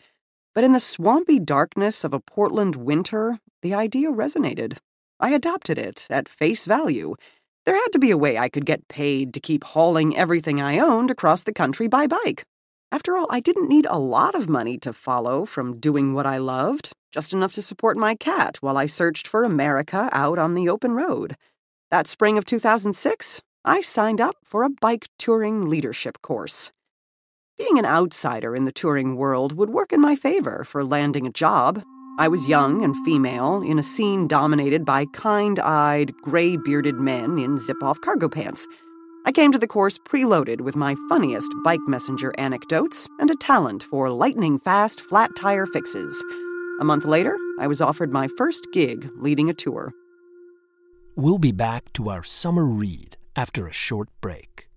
But 0.53 0.63
in 0.63 0.73
the 0.73 0.79
swampy 0.79 1.39
darkness 1.39 2.03
of 2.03 2.13
a 2.13 2.19
Portland 2.19 2.75
winter, 2.75 3.39
the 3.61 3.73
idea 3.73 4.09
resonated. 4.11 4.77
I 5.19 5.29
adopted 5.29 5.77
it 5.77 6.07
at 6.09 6.27
face 6.27 6.65
value. 6.65 7.15
There 7.65 7.75
had 7.75 7.91
to 7.91 7.99
be 7.99 8.11
a 8.11 8.17
way 8.17 8.37
I 8.37 8.49
could 8.49 8.65
get 8.65 8.87
paid 8.87 9.33
to 9.33 9.39
keep 9.39 9.63
hauling 9.63 10.17
everything 10.17 10.59
I 10.59 10.79
owned 10.79 11.11
across 11.11 11.43
the 11.43 11.53
country 11.53 11.87
by 11.87 12.07
bike. 12.07 12.43
After 12.91 13.15
all, 13.15 13.27
I 13.29 13.39
didn't 13.39 13.69
need 13.69 13.85
a 13.85 13.99
lot 13.99 14.35
of 14.35 14.49
money 14.49 14.77
to 14.79 14.91
follow 14.91 15.45
from 15.45 15.79
doing 15.79 16.13
what 16.13 16.25
I 16.25 16.39
loved, 16.39 16.91
just 17.11 17.31
enough 17.31 17.53
to 17.53 17.61
support 17.61 17.95
my 17.95 18.15
cat 18.15 18.57
while 18.61 18.77
I 18.77 18.87
searched 18.87 19.27
for 19.27 19.43
America 19.43 20.09
out 20.11 20.37
on 20.37 20.55
the 20.55 20.67
open 20.67 20.91
road. 20.93 21.37
That 21.91 22.07
spring 22.07 22.37
of 22.37 22.45
2006, 22.45 23.41
I 23.65 23.81
signed 23.81 24.21
up 24.21 24.37
for 24.45 24.63
a 24.63 24.69
bike 24.69 25.09
touring 25.19 25.67
leadership 25.67 26.21
course. 26.21 26.71
Being 27.57 27.77
an 27.77 27.85
outsider 27.85 28.55
in 28.55 28.63
the 28.63 28.71
touring 28.71 29.17
world 29.17 29.57
would 29.57 29.69
work 29.69 29.91
in 29.91 29.99
my 29.99 30.15
favor 30.15 30.63
for 30.63 30.85
landing 30.85 31.27
a 31.27 31.31
job. 31.31 31.83
I 32.17 32.29
was 32.29 32.47
young 32.47 32.81
and 32.81 32.95
female 33.03 33.61
in 33.61 33.77
a 33.77 33.83
scene 33.83 34.25
dominated 34.25 34.85
by 34.85 35.05
kind 35.07 35.59
eyed, 35.59 36.13
gray 36.21 36.55
bearded 36.55 36.95
men 36.95 37.37
in 37.37 37.57
zip 37.57 37.83
off 37.83 37.99
cargo 37.99 38.29
pants. 38.29 38.65
I 39.25 39.33
came 39.33 39.51
to 39.51 39.59
the 39.59 39.67
course 39.67 39.97
preloaded 39.97 40.61
with 40.61 40.77
my 40.77 40.95
funniest 41.09 41.53
bike 41.61 41.85
messenger 41.87 42.33
anecdotes 42.37 43.09
and 43.19 43.29
a 43.29 43.35
talent 43.35 43.83
for 43.83 44.09
lightning 44.09 44.57
fast 44.59 45.01
flat 45.01 45.31
tire 45.35 45.65
fixes. 45.65 46.23
A 46.79 46.85
month 46.85 47.03
later, 47.03 47.37
I 47.59 47.67
was 47.67 47.81
offered 47.81 48.13
my 48.13 48.29
first 48.37 48.65
gig 48.71 49.11
leading 49.17 49.49
a 49.49 49.53
tour. 49.53 49.93
We'll 51.17 51.39
be 51.39 51.51
back 51.51 51.91
to 51.93 52.09
our 52.09 52.23
summer 52.23 52.63
read 52.63 53.17
after 53.35 53.67
a 53.67 53.73
short 53.73 54.07
break. 54.21 54.69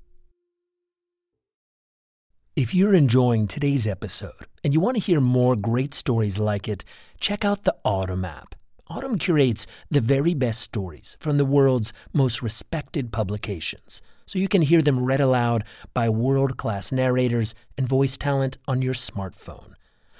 If 2.56 2.74
you're 2.74 2.94
enjoying 2.94 3.46
today's 3.46 3.86
episode 3.86 4.48
and 4.64 4.74
you 4.74 4.80
want 4.80 4.96
to 4.96 5.02
hear 5.02 5.20
more 5.20 5.54
great 5.54 5.94
stories 5.94 6.36
like 6.36 6.66
it, 6.66 6.84
check 7.20 7.44
out 7.44 7.62
the 7.62 7.76
Audm 7.84 8.26
app. 8.26 8.56
Audm 8.90 9.20
curates 9.20 9.68
the 9.92 10.00
very 10.00 10.34
best 10.34 10.60
stories 10.60 11.16
from 11.20 11.36
the 11.36 11.44
world's 11.44 11.92
most 12.12 12.42
respected 12.42 13.12
publications, 13.12 14.02
so 14.26 14.40
you 14.40 14.48
can 14.48 14.62
hear 14.62 14.82
them 14.82 15.04
read 15.04 15.20
aloud 15.20 15.62
by 15.94 16.08
world 16.08 16.56
class 16.56 16.90
narrators 16.90 17.54
and 17.78 17.88
voice 17.88 18.16
talent 18.16 18.58
on 18.66 18.82
your 18.82 18.94
smartphone. 18.94 19.74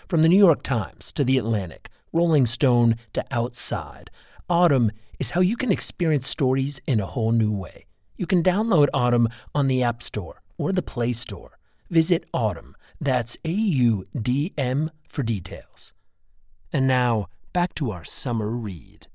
From 0.06 0.22
the 0.22 0.28
New 0.28 0.38
York 0.38 0.62
Times 0.62 1.10
to 1.12 1.24
The 1.24 1.38
Atlantic, 1.38 1.90
Rolling 2.12 2.46
Stone 2.46 2.94
to 3.14 3.24
Outside, 3.32 4.12
Audm 4.48 4.90
is 5.24 5.30
how 5.30 5.40
you 5.40 5.56
can 5.56 5.72
experience 5.72 6.28
stories 6.28 6.82
in 6.86 7.00
a 7.00 7.06
whole 7.06 7.32
new 7.32 7.50
way. 7.50 7.86
You 8.14 8.26
can 8.26 8.42
download 8.42 8.88
Audm 8.92 9.32
on 9.54 9.68
the 9.68 9.82
App 9.82 10.02
Store 10.02 10.42
or 10.58 10.70
the 10.70 10.82
Play 10.82 11.14
Store. 11.14 11.58
Visit 11.88 12.30
Audm, 12.34 12.74
that's 13.00 13.38
A 13.42 13.56
U 13.84 14.04
D 14.12 14.52
M, 14.58 14.90
for 15.08 15.22
details. 15.22 15.94
And 16.74 16.86
now, 16.86 17.28
back 17.54 17.74
to 17.76 17.90
our 17.90 18.04
summer 18.04 18.50
read. 18.50 19.06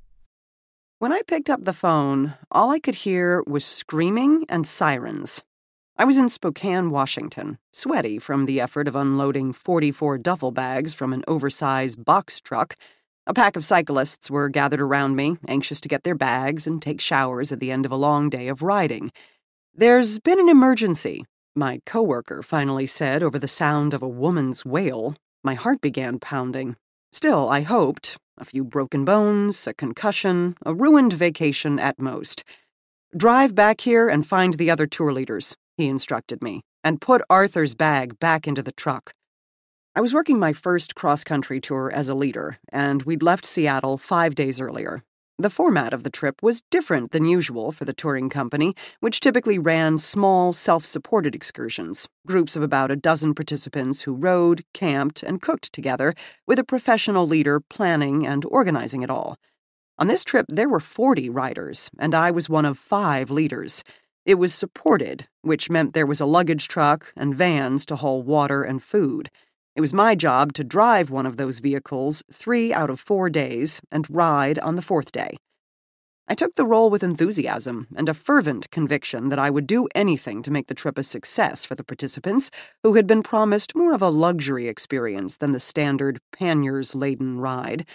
When 0.97 1.13
I 1.13 1.21
picked 1.21 1.49
up 1.49 1.63
the 1.63 1.73
phone, 1.85 2.33
all 2.49 2.71
I 2.71 2.79
could 2.79 2.95
hear 3.05 3.43
was 3.45 3.63
screaming 3.63 4.45
and 4.49 4.65
sirens. 4.65 5.43
I 5.95 6.05
was 6.05 6.17
in 6.17 6.29
Spokane, 6.29 6.89
Washington, 6.89 7.59
sweaty 7.71 8.17
from 8.17 8.47
the 8.47 8.59
effort 8.61 8.87
of 8.87 8.95
unloading 8.95 9.53
44 9.53 10.17
duffel 10.17 10.51
bags 10.51 10.91
from 10.95 11.13
an 11.13 11.23
oversized 11.27 12.03
box 12.03 12.41
truck. 12.41 12.73
A 13.29 13.33
pack 13.35 13.55
of 13.55 13.63
cyclists 13.63 14.31
were 14.31 14.49
gathered 14.49 14.81
around 14.81 15.15
me, 15.15 15.37
anxious 15.47 15.79
to 15.81 15.87
get 15.87 16.03
their 16.03 16.15
bags 16.15 16.65
and 16.65 16.81
take 16.81 16.99
showers 16.99 17.51
at 17.51 17.59
the 17.59 17.71
end 17.71 17.85
of 17.85 17.91
a 17.91 17.95
long 17.95 18.27
day 18.27 18.47
of 18.47 18.63
riding. 18.63 19.11
There's 19.71 20.17
been 20.17 20.39
an 20.39 20.49
emergency, 20.49 21.23
my 21.55 21.79
coworker 21.85 22.41
finally 22.41 22.87
said 22.87 23.21
over 23.21 23.37
the 23.37 23.47
sound 23.47 23.93
of 23.93 24.01
a 24.01 24.07
woman's 24.07 24.65
wail. 24.65 25.13
My 25.43 25.53
heart 25.53 25.79
began 25.79 26.17
pounding. 26.17 26.75
Still, 27.11 27.47
I 27.49 27.61
hoped 27.61 28.17
a 28.39 28.45
few 28.45 28.63
broken 28.63 29.05
bones, 29.05 29.67
a 29.67 29.75
concussion, 29.75 30.55
a 30.65 30.73
ruined 30.73 31.13
vacation 31.13 31.77
at 31.77 32.01
most. 32.01 32.43
Drive 33.15 33.53
back 33.53 33.81
here 33.81 34.09
and 34.09 34.25
find 34.25 34.55
the 34.55 34.71
other 34.71 34.87
tour 34.87 35.13
leaders, 35.13 35.55
he 35.77 35.87
instructed 35.87 36.41
me, 36.41 36.61
and 36.83 36.99
put 36.99 37.21
Arthur's 37.29 37.75
bag 37.75 38.17
back 38.19 38.47
into 38.47 38.63
the 38.63 38.71
truck. 38.71 39.11
I 39.95 40.01
was 40.01 40.13
working 40.13 40.37
my 40.37 40.53
first 40.53 40.93
cross 40.93 41.23
country 41.23 41.59
tour 41.59 41.91
as 41.91 42.09
a 42.09 42.13
leader, 42.13 42.59
and 42.71 43.01
we'd 43.03 43.23
left 43.23 43.43
Seattle 43.43 43.97
five 43.97 44.35
days 44.35 44.61
earlier. 44.61 45.03
The 45.39 45.49
format 45.49 45.93
of 45.93 46.03
the 46.03 46.11
trip 46.11 46.43
was 46.43 46.61
different 46.69 47.11
than 47.11 47.25
usual 47.25 47.71
for 47.71 47.85
the 47.85 47.93
touring 47.93 48.29
company, 48.29 48.75
which 48.99 49.19
typically 49.19 49.57
ran 49.57 49.97
small, 49.97 50.53
self 50.53 50.85
supported 50.85 51.33
excursions, 51.33 52.07
groups 52.27 52.55
of 52.55 52.61
about 52.61 52.91
a 52.91 52.95
dozen 52.95 53.33
participants 53.33 54.01
who 54.01 54.13
rode, 54.13 54.63
camped, 54.75 55.23
and 55.23 55.41
cooked 55.41 55.73
together, 55.73 56.13
with 56.45 56.59
a 56.59 56.63
professional 56.63 57.25
leader 57.25 57.59
planning 57.59 58.27
and 58.27 58.45
organizing 58.45 59.01
it 59.01 59.09
all. 59.09 59.37
On 59.97 60.07
this 60.07 60.23
trip, 60.23 60.45
there 60.49 60.69
were 60.69 60.79
40 60.79 61.31
riders, 61.31 61.89
and 61.97 62.13
I 62.13 62.29
was 62.29 62.47
one 62.47 62.65
of 62.65 62.77
five 62.77 63.31
leaders. 63.31 63.83
It 64.23 64.35
was 64.35 64.53
supported, 64.53 65.27
which 65.41 65.71
meant 65.71 65.93
there 65.93 66.05
was 66.05 66.21
a 66.21 66.27
luggage 66.27 66.67
truck 66.67 67.11
and 67.15 67.33
vans 67.33 67.87
to 67.87 67.95
haul 67.95 68.21
water 68.21 68.61
and 68.61 68.83
food. 68.83 69.31
It 69.79 69.81
was 69.81 69.93
my 69.93 70.13
job 70.13 70.51
to 70.55 70.65
drive 70.65 71.09
one 71.09 71.25
of 71.25 71.37
those 71.37 71.59
vehicles 71.59 72.21
three 72.29 72.73
out 72.73 72.89
of 72.89 72.99
four 72.99 73.29
days 73.29 73.79
and 73.93 74.05
ride 74.09 74.59
on 74.59 74.75
the 74.75 74.81
fourth 74.81 75.13
day. 75.13 75.37
I 76.27 76.35
took 76.35 76.55
the 76.55 76.65
role 76.65 76.89
with 76.89 77.01
enthusiasm 77.01 77.87
and 77.95 78.09
a 78.09 78.13
fervent 78.13 78.69
conviction 78.71 79.29
that 79.29 79.39
I 79.39 79.49
would 79.49 79.65
do 79.65 79.87
anything 79.95 80.41
to 80.41 80.51
make 80.51 80.67
the 80.67 80.73
trip 80.73 80.97
a 80.97 81.03
success 81.03 81.63
for 81.63 81.75
the 81.75 81.85
participants, 81.85 82.51
who 82.83 82.95
had 82.95 83.07
been 83.07 83.23
promised 83.23 83.73
more 83.73 83.93
of 83.93 84.01
a 84.01 84.09
luxury 84.09 84.67
experience 84.67 85.37
than 85.37 85.53
the 85.53 85.61
standard 85.61 86.19
panniers 86.33 86.93
laden 86.93 87.39
ride. 87.39 87.87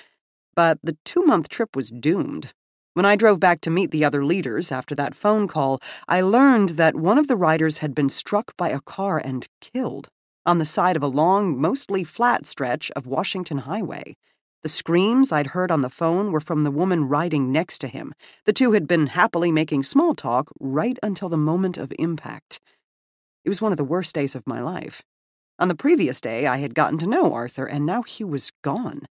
But 0.56 0.78
the 0.82 0.96
two 1.04 1.22
month 1.26 1.50
trip 1.50 1.76
was 1.76 1.90
doomed. 1.90 2.54
When 2.94 3.04
I 3.04 3.14
drove 3.14 3.40
back 3.40 3.60
to 3.60 3.70
meet 3.70 3.90
the 3.90 4.06
other 4.06 4.24
leaders 4.24 4.72
after 4.72 4.94
that 4.94 5.14
phone 5.14 5.48
call, 5.48 5.82
I 6.08 6.22
learned 6.22 6.70
that 6.80 6.94
one 6.94 7.18
of 7.18 7.26
the 7.26 7.36
riders 7.36 7.78
had 7.78 7.94
been 7.94 8.08
struck 8.08 8.56
by 8.56 8.70
a 8.70 8.80
car 8.80 9.18
and 9.18 9.46
killed 9.60 10.08
on 10.46 10.58
the 10.58 10.64
side 10.64 10.96
of 10.96 11.02
a 11.02 11.08
long, 11.08 11.60
mostly 11.60 12.04
flat 12.04 12.46
stretch 12.46 12.90
of 12.92 13.06
Washington 13.06 13.58
Highway. 13.58 14.16
The 14.62 14.68
screams 14.68 15.30
I'd 15.30 15.48
heard 15.48 15.70
on 15.70 15.82
the 15.82 15.90
phone 15.90 16.32
were 16.32 16.40
from 16.40 16.64
the 16.64 16.70
woman 16.70 17.08
riding 17.08 17.52
next 17.52 17.78
to 17.82 17.88
him. 17.88 18.14
The 18.46 18.52
two 18.52 18.72
had 18.72 18.86
been 18.86 19.08
happily 19.08 19.52
making 19.52 19.82
small 19.82 20.14
talk 20.14 20.50
right 20.58 20.98
until 21.02 21.28
the 21.28 21.36
moment 21.36 21.76
of 21.76 21.92
impact. 21.98 22.60
It 23.44 23.50
was 23.50 23.60
one 23.60 23.72
of 23.72 23.78
the 23.78 23.84
worst 23.84 24.14
days 24.14 24.34
of 24.34 24.46
my 24.46 24.62
life. 24.62 25.02
On 25.58 25.68
the 25.68 25.74
previous 25.74 26.20
day, 26.20 26.46
I 26.46 26.56
had 26.56 26.74
gotten 26.74 26.98
to 26.98 27.06
know 27.06 27.32
Arthur, 27.32 27.66
and 27.66 27.84
now 27.84 28.02
he 28.02 28.24
was 28.24 28.50
gone. 28.62 29.02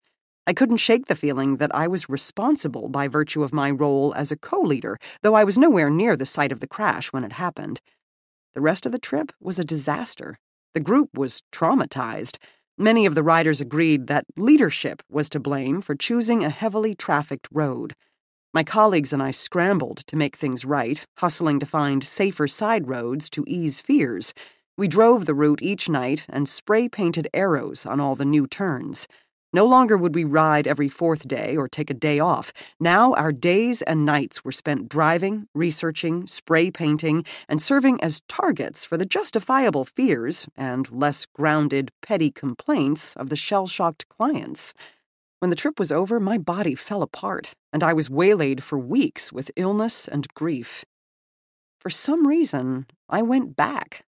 I 0.45 0.53
couldn't 0.53 0.77
shake 0.77 1.05
the 1.05 1.15
feeling 1.15 1.57
that 1.57 1.73
I 1.73 1.87
was 1.87 2.09
responsible 2.09 2.89
by 2.89 3.07
virtue 3.07 3.43
of 3.43 3.53
my 3.53 3.71
role 3.71 4.13
as 4.15 4.31
a 4.31 4.35
co 4.35 4.59
leader, 4.59 4.99
though 5.21 5.35
I 5.35 5.45
was 5.45 5.57
nowhere 5.57 5.89
near 5.89 6.17
the 6.17 6.25
site 6.25 6.51
of 6.51 6.59
the 6.59 6.67
crash 6.67 7.13
when 7.13 7.23
it 7.23 7.33
happened. 7.33 7.79
The 8.53 8.61
rest 8.61 8.85
of 8.85 8.91
the 8.91 8.99
trip 8.99 9.31
was 9.39 9.57
a 9.57 9.63
disaster. 9.63 10.37
The 10.73 10.79
group 10.79 11.17
was 11.17 11.43
traumatized. 11.51 12.39
Many 12.77 13.05
of 13.05 13.13
the 13.13 13.21
riders 13.21 13.61
agreed 13.61 14.07
that 14.07 14.25
leadership 14.35 15.03
was 15.07 15.29
to 15.29 15.39
blame 15.39 15.81
for 15.81 15.93
choosing 15.93 16.43
a 16.43 16.49
heavily 16.49 16.95
trafficked 16.95 17.47
road. 17.51 17.95
My 18.55 18.63
colleagues 18.63 19.13
and 19.13 19.21
I 19.21 19.31
scrambled 19.31 19.97
to 20.07 20.15
make 20.15 20.35
things 20.35 20.65
right, 20.65 21.05
hustling 21.17 21.59
to 21.59 21.65
find 21.67 22.03
safer 22.03 22.47
side 22.47 22.87
roads 22.87 23.29
to 23.31 23.43
ease 23.47 23.79
fears. 23.79 24.33
We 24.75 24.87
drove 24.87 25.25
the 25.25 25.35
route 25.35 25.61
each 25.61 25.89
night 25.89 26.25
and 26.27 26.49
spray 26.49 26.89
painted 26.89 27.27
arrows 27.33 27.85
on 27.85 27.99
all 27.99 28.15
the 28.15 28.25
new 28.25 28.47
turns. 28.47 29.07
No 29.53 29.65
longer 29.65 29.95
would 29.95 30.15
we 30.15 30.23
ride 30.23 30.65
every 30.65 30.89
fourth 30.89 31.27
day 31.27 31.55
or 31.55 31.67
take 31.67 31.91
a 31.91 31.93
day 31.93 32.19
off. 32.19 32.51
Now 32.79 33.13
our 33.13 33.31
days 33.31 33.83
and 33.83 34.03
nights 34.03 34.43
were 34.43 34.51
spent 34.51 34.89
driving, 34.89 35.47
researching, 35.53 36.25
spray 36.25 36.71
painting, 36.71 37.23
and 37.47 37.61
serving 37.61 38.01
as 38.01 38.21
targets 38.27 38.83
for 38.83 38.97
the 38.97 39.05
justifiable 39.05 39.85
fears 39.85 40.47
and 40.57 40.91
less 40.91 41.27
grounded, 41.27 41.91
petty 42.01 42.31
complaints 42.31 43.15
of 43.15 43.29
the 43.29 43.35
shell 43.35 43.67
shocked 43.67 44.09
clients. 44.09 44.73
When 45.37 45.51
the 45.51 45.55
trip 45.55 45.77
was 45.77 45.91
over, 45.91 46.19
my 46.19 46.39
body 46.39 46.73
fell 46.73 47.03
apart, 47.03 47.53
and 47.71 47.83
I 47.83 47.93
was 47.93 48.09
waylaid 48.09 48.63
for 48.63 48.79
weeks 48.79 49.31
with 49.31 49.51
illness 49.55 50.07
and 50.07 50.27
grief. 50.33 50.83
For 51.79 51.89
some 51.89 52.27
reason, 52.27 52.87
I 53.09 53.21
went 53.21 53.55
back. 53.55 54.05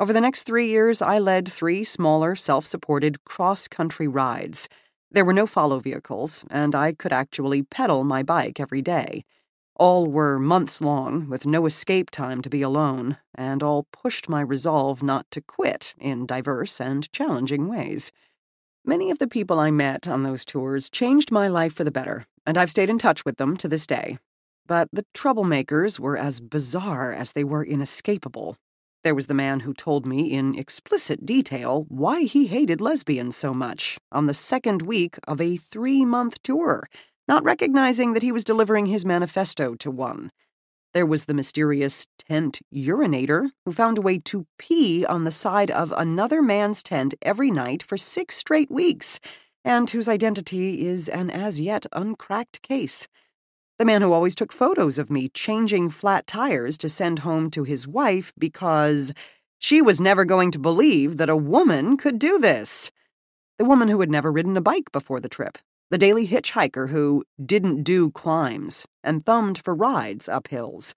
Over 0.00 0.12
the 0.12 0.20
next 0.20 0.44
three 0.44 0.68
years, 0.68 1.02
I 1.02 1.18
led 1.18 1.46
three 1.46 1.84
smaller, 1.84 2.34
self 2.34 2.64
supported 2.64 3.24
cross 3.24 3.68
country 3.68 4.08
rides. 4.08 4.68
There 5.10 5.24
were 5.24 5.32
no 5.32 5.46
follow 5.46 5.80
vehicles, 5.80 6.44
and 6.50 6.74
I 6.74 6.92
could 6.92 7.12
actually 7.12 7.62
pedal 7.62 8.04
my 8.04 8.22
bike 8.22 8.60
every 8.60 8.82
day. 8.82 9.24
All 9.74 10.06
were 10.06 10.38
months 10.38 10.80
long, 10.80 11.28
with 11.30 11.46
no 11.46 11.64
escape 11.64 12.10
time 12.10 12.42
to 12.42 12.50
be 12.50 12.62
alone, 12.62 13.16
and 13.34 13.62
all 13.62 13.86
pushed 13.92 14.28
my 14.28 14.40
resolve 14.40 15.02
not 15.02 15.30
to 15.30 15.40
quit 15.40 15.94
in 15.98 16.26
diverse 16.26 16.80
and 16.80 17.10
challenging 17.12 17.68
ways. 17.68 18.12
Many 18.84 19.10
of 19.10 19.18
the 19.18 19.28
people 19.28 19.58
I 19.58 19.70
met 19.70 20.06
on 20.06 20.24
those 20.24 20.44
tours 20.44 20.90
changed 20.90 21.32
my 21.32 21.48
life 21.48 21.72
for 21.72 21.84
the 21.84 21.90
better, 21.90 22.26
and 22.44 22.58
I've 22.58 22.70
stayed 22.70 22.90
in 22.90 22.98
touch 22.98 23.24
with 23.24 23.36
them 23.36 23.56
to 23.58 23.68
this 23.68 23.86
day. 23.86 24.18
But 24.66 24.88
the 24.92 25.06
troublemakers 25.14 25.98
were 25.98 26.18
as 26.18 26.40
bizarre 26.40 27.12
as 27.12 27.32
they 27.32 27.44
were 27.44 27.64
inescapable, 27.64 28.56
there 29.04 29.14
was 29.14 29.26
the 29.26 29.34
man 29.34 29.60
who 29.60 29.72
told 29.72 30.06
me 30.06 30.32
in 30.32 30.58
explicit 30.58 31.24
detail 31.24 31.86
why 31.88 32.22
he 32.22 32.46
hated 32.46 32.80
lesbians 32.80 33.36
so 33.36 33.54
much 33.54 33.98
on 34.10 34.26
the 34.26 34.34
second 34.34 34.82
week 34.82 35.18
of 35.26 35.40
a 35.40 35.56
three 35.56 36.04
month 36.04 36.42
tour, 36.42 36.88
not 37.28 37.44
recognizing 37.44 38.12
that 38.12 38.22
he 38.22 38.32
was 38.32 38.44
delivering 38.44 38.86
his 38.86 39.04
manifesto 39.04 39.74
to 39.76 39.90
one. 39.90 40.30
There 40.94 41.06
was 41.06 41.26
the 41.26 41.34
mysterious 41.34 42.06
tent 42.18 42.60
urinator 42.74 43.50
who 43.64 43.72
found 43.72 43.98
a 43.98 44.02
way 44.02 44.18
to 44.20 44.46
pee 44.58 45.04
on 45.04 45.24
the 45.24 45.30
side 45.30 45.70
of 45.70 45.92
another 45.96 46.42
man's 46.42 46.82
tent 46.82 47.14
every 47.22 47.50
night 47.50 47.82
for 47.82 47.96
six 47.96 48.36
straight 48.36 48.70
weeks, 48.70 49.20
and 49.64 49.88
whose 49.88 50.08
identity 50.08 50.86
is 50.86 51.08
an 51.08 51.30
as 51.30 51.60
yet 51.60 51.84
uncracked 51.92 52.62
case. 52.62 53.06
The 53.78 53.84
man 53.84 54.02
who 54.02 54.12
always 54.12 54.34
took 54.34 54.52
photos 54.52 54.98
of 54.98 55.08
me 55.08 55.28
changing 55.28 55.90
flat 55.90 56.26
tires 56.26 56.76
to 56.78 56.88
send 56.88 57.20
home 57.20 57.48
to 57.50 57.62
his 57.62 57.86
wife 57.86 58.32
because 58.36 59.14
she 59.60 59.80
was 59.80 60.00
never 60.00 60.24
going 60.24 60.50
to 60.50 60.58
believe 60.58 61.16
that 61.18 61.28
a 61.28 61.36
woman 61.36 61.96
could 61.96 62.18
do 62.18 62.40
this. 62.40 62.90
The 63.56 63.64
woman 63.64 63.86
who 63.86 64.00
had 64.00 64.10
never 64.10 64.32
ridden 64.32 64.56
a 64.56 64.60
bike 64.60 64.90
before 64.90 65.20
the 65.20 65.28
trip. 65.28 65.58
The 65.90 65.98
daily 65.98 66.26
hitchhiker 66.26 66.88
who 66.88 67.22
didn't 67.44 67.84
do 67.84 68.10
climbs 68.10 68.84
and 69.04 69.24
thumbed 69.24 69.58
for 69.62 69.76
rides 69.76 70.28
up 70.28 70.48
hills. 70.48 70.92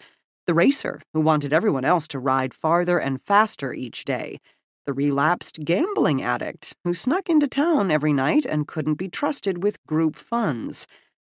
The 0.47 0.55
racer 0.55 1.01
who 1.13 1.21
wanted 1.21 1.53
everyone 1.53 1.85
else 1.85 2.07
to 2.07 2.19
ride 2.19 2.51
farther 2.51 2.97
and 2.97 3.21
faster 3.21 3.73
each 3.73 4.05
day. 4.05 4.39
The 4.87 4.93
relapsed 4.93 5.59
gambling 5.63 6.23
addict 6.23 6.73
who 6.83 6.95
snuck 6.95 7.29
into 7.29 7.47
town 7.47 7.91
every 7.91 8.11
night 8.11 8.43
and 8.43 8.67
couldn't 8.67 8.95
be 8.95 9.07
trusted 9.07 9.61
with 9.61 9.85
group 9.85 10.15
funds. 10.15 10.87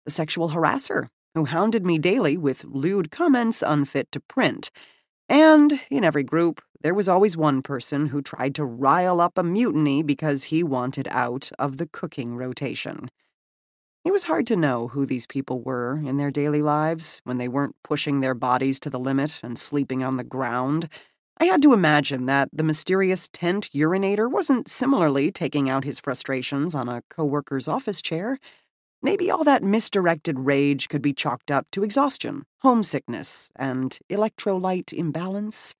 The 0.05 0.13
sexual 0.13 0.51
harasser 0.51 1.09
who 1.35 1.45
hounded 1.45 1.87
me 1.87 1.99
daily 1.99 2.37
with 2.37 2.65
lewd 2.65 3.11
comments 3.11 3.63
unfit 3.67 4.11
to 4.13 4.21
print. 4.21 4.71
And 5.29 5.81
in 5.91 6.05
every 6.05 6.25
group, 6.25 6.63
there 6.83 6.95
was 6.95 7.09
always 7.09 7.37
one 7.37 7.63
person 7.63 8.07
who 8.07 8.23
tried 8.23 8.55
to 8.57 8.65
rile 8.65 9.21
up 9.21 9.39
a 9.39 9.43
mutiny 9.43 10.03
because 10.03 10.45
he 10.45 10.63
wanted 10.63 11.09
out 11.11 11.51
of 11.59 11.79
the 11.79 11.87
cooking 11.87 12.37
rotation. 12.37 13.09
It 14.05 14.13
was 14.13 14.25
hard 14.25 14.47
to 14.49 14.57
know 14.57 14.89
who 14.89 15.07
these 15.07 15.27
people 15.27 15.63
were 15.63 16.01
in 16.05 16.17
their 16.17 16.31
daily 16.33 16.61
lives 16.61 17.21
when 17.25 17.39
they 17.39 17.49
weren't 17.49 17.77
pushing 17.85 18.21
their 18.21 18.35
bodies 18.35 18.81
to 18.81 18.91
the 18.91 18.99
limit 18.99 19.41
and 19.45 19.59
sleeping 19.59 20.03
on 20.03 20.17
the 20.17 20.25
ground. 20.25 20.89
I 21.39 21.45
had 21.45 21.63
to 21.63 21.73
imagine 21.73 22.27
that 22.27 22.49
the 22.53 22.65
mysterious 22.65 23.29
tent 23.33 23.71
urinator 23.73 24.31
wasn't 24.31 24.69
similarly 24.69 25.31
taking 25.31 25.71
out 25.71 25.85
his 25.85 26.01
frustrations 26.01 26.75
on 26.75 26.89
a 26.89 27.03
coworker's 27.11 27.69
office 27.69 28.03
chair. 28.03 28.39
Maybe 29.05 29.33
all 29.33 29.43
that 29.43 29.65
misdirected 29.65 30.39
rage 30.39 30.89
could 30.89 31.03
be 31.03 31.13
chalked 31.13 31.51
up 31.51 31.67
to 31.73 31.83
exhaustion, 31.83 32.45
homesickness, 32.59 33.51
and 33.57 33.99
electrolyte 34.09 34.93
imbalance. 34.93 35.75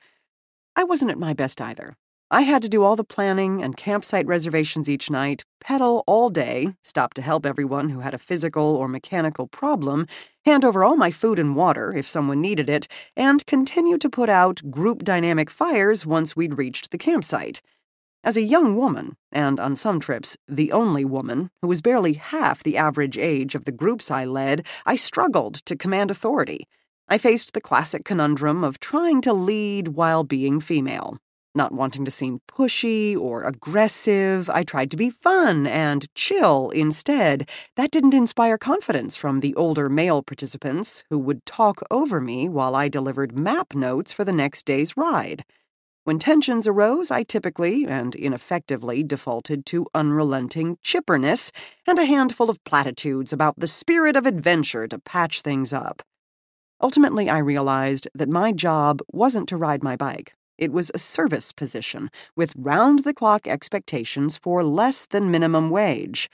I 0.75 0.83
wasn't 0.83 1.13
at 1.13 1.21
my 1.21 1.33
best 1.33 1.61
either. 1.61 1.97
I 2.33 2.41
had 2.41 2.63
to 2.63 2.69
do 2.69 2.83
all 2.83 2.97
the 2.97 3.05
planning 3.05 3.63
and 3.63 3.77
campsite 3.77 4.27
reservations 4.27 4.91
each 4.91 5.09
night, 5.09 5.45
pedal 5.61 6.03
all 6.07 6.31
day, 6.31 6.75
stop 6.83 7.15
to 7.15 7.23
help 7.23 7.47
everyone 7.47 7.91
who 7.91 8.01
had 8.01 8.15
a 8.15 8.19
physical 8.19 8.75
or 8.75 8.89
mechanical 8.89 9.47
problem, 9.47 10.07
hand 10.45 10.65
over 10.65 10.83
all 10.83 10.97
my 10.97 11.11
food 11.13 11.39
and 11.39 11.55
water 11.55 11.95
if 11.95 12.09
someone 12.09 12.41
needed 12.41 12.69
it, 12.69 12.89
and 13.17 13.47
continue 13.47 13.99
to 13.99 14.11
put 14.11 14.31
out 14.31 14.69
group 14.69 15.05
dynamic 15.05 15.49
fires 15.49 16.05
once 16.07 16.35
we'd 16.35 16.59
reached 16.59 16.91
the 16.91 16.99
campsite. 16.99 17.63
As 18.25 18.37
a 18.37 18.43
young 18.43 18.77
woman, 18.77 19.17
and 19.33 19.59
on 19.59 19.75
some 19.75 19.99
trips, 19.99 20.37
the 20.47 20.71
only 20.71 21.05
woman, 21.05 21.51
who 21.61 21.67
was 21.67 21.83
barely 21.83 22.13
half 22.13 22.63
the 22.63 22.77
average 22.77 23.19
age 23.19 23.57
of 23.57 23.65
the 23.65 23.73
groups 23.73 24.13
I 24.13 24.25
led, 24.25 24.65
I 24.87 24.95
struggled 24.95 25.57
to 25.67 25.75
command 25.75 26.09
authority. 26.09 26.69
I 27.09 27.19
faced 27.19 27.53
the 27.53 27.61
classic 27.61 28.05
conundrum 28.05 28.63
of 28.63 28.79
trying 28.79 29.23
to 29.23 29.33
lead 29.33 29.89
while 29.89 30.23
being 30.23 30.61
female. 30.61 31.19
Not 31.57 31.73
wanting 31.73 32.05
to 32.05 32.13
seem 32.13 32.41
pushy 32.47 33.17
or 33.17 33.43
aggressive, 33.43 34.49
I 34.49 34.63
tried 34.63 34.93
to 34.93 34.97
be 34.97 35.11
fun 35.11 35.67
and 35.67 36.07
chill 36.15 36.71
instead. 36.71 37.51
That 37.75 37.91
didn't 37.91 38.15
inspire 38.15 38.57
confidence 38.57 39.17
from 39.17 39.41
the 39.41 39.55
older 39.57 39.89
male 39.89 40.23
participants 40.23 41.03
who 41.11 41.19
would 41.19 41.45
talk 41.45 41.83
over 41.91 42.21
me 42.21 42.49
while 42.49 42.77
I 42.77 42.89
delivered 42.89 43.37
map 43.37 43.75
notes 43.75 44.13
for 44.13 44.25
the 44.25 44.33
next 44.33 44.65
day's 44.65 44.97
ride. 44.97 45.45
When 46.05 46.19
tensions 46.19 46.67
arose, 46.67 47.13
I 47.13 47.23
typically 47.23 47.87
and 47.87 48.17
ineffectively 48.17 49.05
defaulted 49.05 49.65
to 49.67 49.87
unrelenting 49.95 50.79
chipperness 50.83 51.53
and 51.87 51.97
a 51.97 52.05
handful 52.05 52.51
of 52.51 52.63
platitudes 52.65 53.33
about 53.33 53.55
the 53.57 53.69
spirit 53.69 54.17
of 54.17 54.27
adventure 54.27 54.89
to 54.89 54.99
patch 54.99 55.43
things 55.43 55.73
up. 55.73 56.03
Ultimately, 56.81 57.31
I 57.31 57.39
realized 57.39 58.09
that 58.15 58.29
my 58.29 58.51
job 58.51 59.01
wasn't 59.13 59.49
to 59.51 59.57
ride 59.57 59.85
my 59.85 59.95
bike. 59.95 60.35
It 60.59 60.73
was 60.73 60.91
a 60.93 60.99
service 60.99 61.53
position 61.53 62.11
with 62.35 62.53
round 62.57 63.05
the 63.05 63.15
clock 63.15 63.47
expectations 63.47 64.37
for 64.37 64.65
less 64.65 65.07
than 65.07 65.31
minimum 65.31 65.71
wage. 65.71 66.29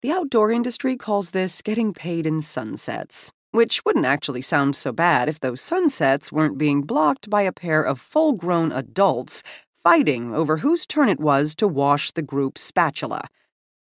The 0.00 0.12
outdoor 0.12 0.52
industry 0.52 0.96
calls 0.96 1.32
this 1.32 1.60
getting 1.60 1.92
paid 1.92 2.24
in 2.24 2.40
sunsets, 2.40 3.32
which 3.50 3.84
wouldn't 3.84 4.04
actually 4.04 4.42
sound 4.42 4.76
so 4.76 4.92
bad 4.92 5.28
if 5.28 5.40
those 5.40 5.60
sunsets 5.60 6.30
weren't 6.30 6.58
being 6.58 6.82
blocked 6.82 7.30
by 7.30 7.42
a 7.42 7.52
pair 7.52 7.82
of 7.82 8.00
full 8.00 8.32
grown 8.32 8.72
adults 8.72 9.42
fighting 9.82 10.34
over 10.34 10.58
whose 10.58 10.86
turn 10.86 11.08
it 11.08 11.20
was 11.20 11.54
to 11.54 11.66
wash 11.66 12.10
the 12.12 12.22
group's 12.22 12.60
spatula. 12.60 13.28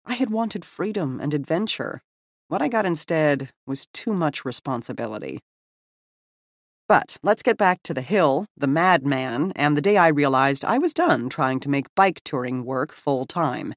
I 0.06 0.16
had 0.16 0.30
wanted 0.30 0.66
freedom 0.66 1.20
and 1.20 1.34
adventure. 1.34 2.02
What 2.48 2.62
I 2.62 2.68
got 2.68 2.86
instead 2.86 3.52
was 3.66 3.88
too 3.88 4.14
much 4.14 4.46
responsibility. 4.46 5.40
But 6.88 7.18
let's 7.24 7.42
get 7.42 7.58
back 7.58 7.82
to 7.84 7.96
the 7.96 8.02
hill, 8.02 8.46
the 8.56 8.68
madman, 8.68 9.52
and 9.56 9.76
the 9.76 9.82
day 9.82 9.98
I 9.98 10.10
realized 10.10 10.64
I 10.64 10.78
was 10.78 10.94
done 10.94 11.30
trying 11.30 11.60
to 11.62 11.70
make 11.70 11.94
bike 11.96 12.22
touring 12.24 12.64
work 12.64 12.92
full 12.92 13.26
time. 13.26 13.74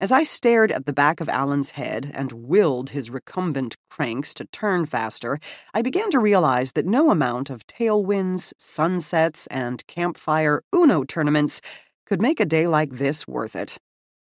As 0.00 0.12
I 0.12 0.22
stared 0.22 0.70
at 0.70 0.86
the 0.86 0.92
back 0.92 1.20
of 1.20 1.28
Alan's 1.28 1.72
head 1.72 2.12
and 2.14 2.30
willed 2.30 2.90
his 2.90 3.10
recumbent 3.10 3.76
cranks 3.90 4.32
to 4.34 4.44
turn 4.44 4.86
faster, 4.86 5.40
I 5.74 5.82
began 5.82 6.08
to 6.12 6.20
realize 6.20 6.72
that 6.72 6.86
no 6.86 7.10
amount 7.10 7.50
of 7.50 7.66
tailwinds, 7.66 8.52
sunsets, 8.58 9.48
and 9.48 9.84
campfire 9.88 10.62
Uno 10.72 11.02
tournaments 11.02 11.60
could 12.06 12.22
make 12.22 12.38
a 12.38 12.46
day 12.46 12.68
like 12.68 12.92
this 12.92 13.26
worth 13.26 13.56
it. 13.56 13.76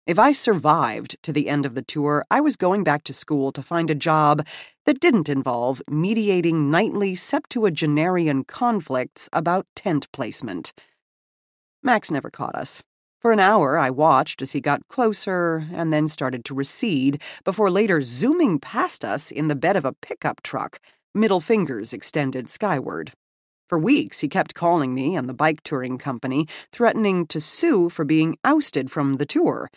If 0.07 0.17
I 0.17 0.31
survived 0.31 1.17
to 1.23 1.33
the 1.33 1.49
end 1.49 1.65
of 1.65 1.75
the 1.75 1.81
tour, 1.81 2.23
I 2.31 2.39
was 2.39 2.55
going 2.55 2.85
back 2.85 3.03
to 3.05 3.13
school 3.13 3.51
to 3.51 3.61
find 3.61 3.89
a 3.89 3.95
job 3.95 4.47
that 4.85 5.01
didn't 5.01 5.27
involve 5.27 5.81
mediating 5.89 6.71
nightly 6.71 7.15
septuagenarian 7.15 8.45
conflicts 8.45 9.27
about 9.33 9.67
tent 9.75 10.09
placement. 10.13 10.71
Max 11.83 12.09
never 12.09 12.29
caught 12.29 12.55
us. 12.55 12.81
For 13.25 13.31
an 13.31 13.39
hour, 13.39 13.79
I 13.79 13.89
watched 13.89 14.43
as 14.43 14.51
he 14.51 14.61
got 14.61 14.88
closer 14.88 15.67
and 15.73 15.91
then 15.91 16.07
started 16.07 16.45
to 16.45 16.53
recede 16.53 17.23
before 17.43 17.71
later 17.71 17.99
zooming 18.03 18.59
past 18.59 19.03
us 19.03 19.31
in 19.31 19.47
the 19.47 19.55
bed 19.55 19.75
of 19.75 19.83
a 19.83 19.93
pickup 19.93 20.43
truck, 20.43 20.77
middle 21.15 21.39
fingers 21.39 21.91
extended 21.91 22.51
skyward. 22.51 23.13
For 23.67 23.79
weeks, 23.79 24.19
he 24.19 24.27
kept 24.27 24.53
calling 24.53 24.93
me 24.93 25.15
and 25.15 25.27
the 25.27 25.33
bike 25.33 25.63
touring 25.63 25.97
company, 25.97 26.45
threatening 26.71 27.25
to 27.25 27.41
sue 27.41 27.89
for 27.89 28.05
being 28.05 28.38
ousted 28.43 28.91
from 28.91 29.15
the 29.15 29.25
tour. 29.25 29.71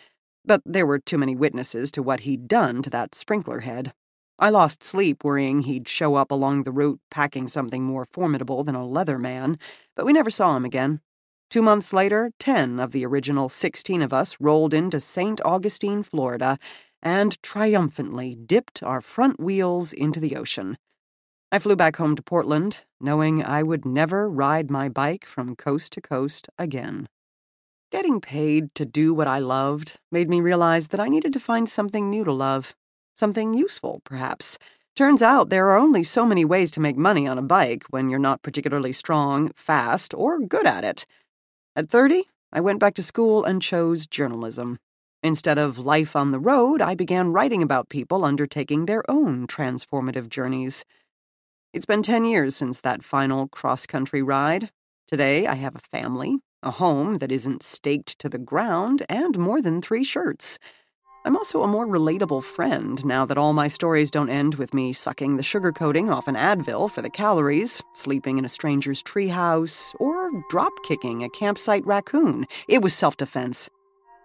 But 0.45 0.61
there 0.63 0.85
were 0.85 0.99
too 0.99 1.17
many 1.17 1.35
witnesses 1.35 1.89
to 1.93 2.03
what 2.03 2.19
he'd 2.19 2.47
done 2.47 2.83
to 2.83 2.89
that 2.91 3.15
sprinkler 3.15 3.61
head. 3.61 3.93
I 4.37 4.51
lost 4.51 4.83
sleep 4.83 5.23
worrying 5.23 5.63
he'd 5.63 5.87
show 5.87 6.13
up 6.13 6.29
along 6.29 6.65
the 6.65 6.71
route 6.71 6.99
packing 7.09 7.47
something 7.47 7.83
more 7.83 8.05
formidable 8.05 8.63
than 8.63 8.75
a 8.75 8.85
Leatherman, 8.85 9.59
but 9.95 10.05
we 10.05 10.13
never 10.13 10.29
saw 10.29 10.55
him 10.55 10.65
again. 10.65 11.01
Two 11.49 11.63
months 11.63 11.93
later, 11.93 12.31
10 12.37 12.79
of 12.79 12.91
the 12.91 13.03
original 13.03 13.49
16 13.49 14.03
of 14.03 14.13
us 14.13 14.37
rolled 14.39 14.71
into 14.71 14.99
St. 14.99 15.41
Augustine, 15.43 16.03
Florida, 16.03 16.59
and 17.01 17.41
triumphantly 17.41 18.35
dipped 18.35 18.83
our 18.83 19.01
front 19.01 19.39
wheels 19.39 19.91
into 19.91 20.19
the 20.19 20.35
ocean. 20.35 20.77
I 21.51 21.57
flew 21.57 21.75
back 21.75 21.95
home 21.95 22.15
to 22.15 22.21
Portland, 22.21 22.85
knowing 23.01 23.43
I 23.43 23.63
would 23.63 23.83
never 23.83 24.29
ride 24.29 24.69
my 24.69 24.89
bike 24.89 25.25
from 25.25 25.55
coast 25.55 25.93
to 25.93 26.01
coast 26.01 26.49
again. 26.59 27.09
Getting 27.91 28.21
paid 28.21 28.75
to 28.75 28.85
do 28.85 29.15
what 29.15 29.27
I 29.27 29.39
loved 29.39 29.99
made 30.11 30.29
me 30.29 30.41
realize 30.41 30.89
that 30.89 30.99
I 30.99 31.09
needed 31.09 31.33
to 31.33 31.39
find 31.39 31.67
something 31.67 32.11
new 32.11 32.23
to 32.23 32.31
love, 32.31 32.75
something 33.15 33.55
useful, 33.55 34.01
perhaps. 34.03 34.59
Turns 34.95 35.23
out 35.23 35.49
there 35.49 35.69
are 35.69 35.79
only 35.79 36.03
so 36.03 36.27
many 36.27 36.45
ways 36.45 36.69
to 36.71 36.79
make 36.79 36.97
money 36.97 37.27
on 37.27 37.39
a 37.39 37.41
bike 37.41 37.85
when 37.89 38.11
you're 38.11 38.19
not 38.19 38.43
particularly 38.43 38.93
strong, 38.93 39.51
fast, 39.55 40.13
or 40.13 40.39
good 40.39 40.67
at 40.67 40.83
it. 40.83 41.07
At 41.79 41.89
30, 41.89 42.25
I 42.51 42.59
went 42.59 42.81
back 42.81 42.93
to 42.95 43.01
school 43.01 43.45
and 43.45 43.61
chose 43.61 44.05
journalism. 44.05 44.79
Instead 45.23 45.57
of 45.57 45.79
life 45.79 46.13
on 46.13 46.31
the 46.31 46.37
road, 46.37 46.81
I 46.81 46.93
began 46.93 47.31
writing 47.31 47.63
about 47.63 47.87
people 47.87 48.25
undertaking 48.25 48.85
their 48.85 49.09
own 49.09 49.47
transformative 49.47 50.27
journeys. 50.27 50.83
It's 51.71 51.85
been 51.85 52.03
10 52.03 52.25
years 52.25 52.53
since 52.53 52.81
that 52.81 53.01
final 53.01 53.47
cross 53.47 53.85
country 53.85 54.21
ride. 54.21 54.71
Today, 55.07 55.47
I 55.47 55.55
have 55.55 55.73
a 55.73 55.79
family, 55.79 56.39
a 56.61 56.71
home 56.71 57.19
that 57.19 57.31
isn't 57.31 57.63
staked 57.63 58.19
to 58.19 58.27
the 58.27 58.37
ground, 58.37 59.05
and 59.07 59.39
more 59.39 59.61
than 59.61 59.81
three 59.81 60.03
shirts. 60.03 60.59
I'm 61.25 61.35
also 61.35 61.63
a 61.63 61.67
more 61.67 61.85
relatable 61.85 62.43
friend 62.43 63.03
now 63.05 63.25
that 63.25 63.37
all 63.37 63.51
my 63.51 63.67
stories 63.67 64.09
don't 64.09 64.29
end 64.29 64.55
with 64.55 64.73
me 64.73 64.93
sucking 64.93 65.35
the 65.35 65.43
sugar 65.43 65.73
coating 65.73 66.09
off 66.09 66.29
an 66.29 66.35
Advil 66.35 66.89
for 66.89 67.01
the 67.01 67.09
calories, 67.09 67.83
sleeping 67.93 68.37
in 68.37 68.45
a 68.45 68.49
stranger's 68.49 69.03
treehouse, 69.03 69.93
or 69.99 70.31
drop 70.49 70.71
kicking 70.83 71.23
a 71.23 71.29
campsite 71.29 71.85
raccoon. 71.85 72.47
It 72.69 72.81
was 72.81 72.93
self 72.93 73.17
defense. 73.17 73.69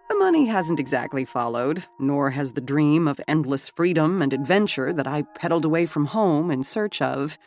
The 0.09 0.15
money 0.15 0.45
hasn't 0.45 0.79
exactly 0.79 1.25
followed, 1.25 1.85
nor 1.99 2.29
has 2.29 2.53
the 2.53 2.61
dream 2.61 3.09
of 3.09 3.19
endless 3.27 3.69
freedom 3.69 4.21
and 4.21 4.31
adventure 4.31 4.93
that 4.93 5.07
I 5.07 5.23
pedaled 5.23 5.65
away 5.65 5.87
from 5.87 6.05
home 6.05 6.49
in 6.49 6.63
search 6.63 7.01
of. 7.01 7.37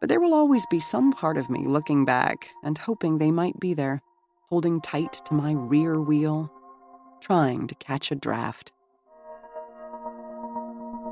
But 0.00 0.08
there 0.08 0.20
will 0.20 0.34
always 0.34 0.66
be 0.66 0.80
some 0.80 1.12
part 1.12 1.36
of 1.36 1.48
me 1.48 1.66
looking 1.66 2.04
back 2.04 2.48
and 2.64 2.76
hoping 2.76 3.18
they 3.18 3.30
might 3.30 3.60
be 3.60 3.72
there, 3.72 4.02
holding 4.48 4.80
tight 4.80 5.20
to 5.26 5.34
my 5.34 5.52
rear 5.52 6.00
wheel, 6.00 6.50
trying 7.20 7.68
to 7.68 7.74
catch 7.76 8.10
a 8.10 8.16
draft. 8.16 8.72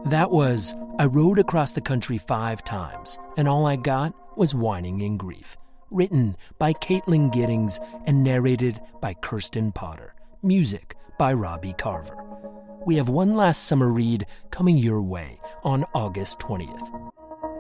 That 0.05 0.31
was 0.31 0.75
I 0.99 1.07
rode 1.07 1.39
across 1.39 1.73
the 1.73 1.81
country 1.81 2.19
five 2.19 2.63
times, 2.65 3.19
and 3.37 3.49
all 3.49 3.67
I 3.67 3.77
got 3.77 4.15
was 4.37 4.55
whining 4.55 5.01
in 5.01 5.17
grief. 5.17 5.57
Written 5.91 6.37
by 6.59 6.73
Caitlin 6.73 7.33
Giddings 7.33 7.81
and 8.07 8.23
narrated 8.23 8.81
by 9.01 9.15
Kirsten 9.15 9.73
Potter. 9.73 10.15
Music 10.43 10.95
by 11.19 11.33
Robbie 11.33 11.75
Carver. 11.77 12.17
We 12.87 12.97
have 12.97 13.09
one 13.09 13.35
last 13.35 13.65
summer 13.65 13.93
read 13.93 14.25
coming 14.51 14.79
your 14.79 15.03
way 15.03 15.41
on 15.65 15.85
August 15.95 16.39
20th. 16.41 17.11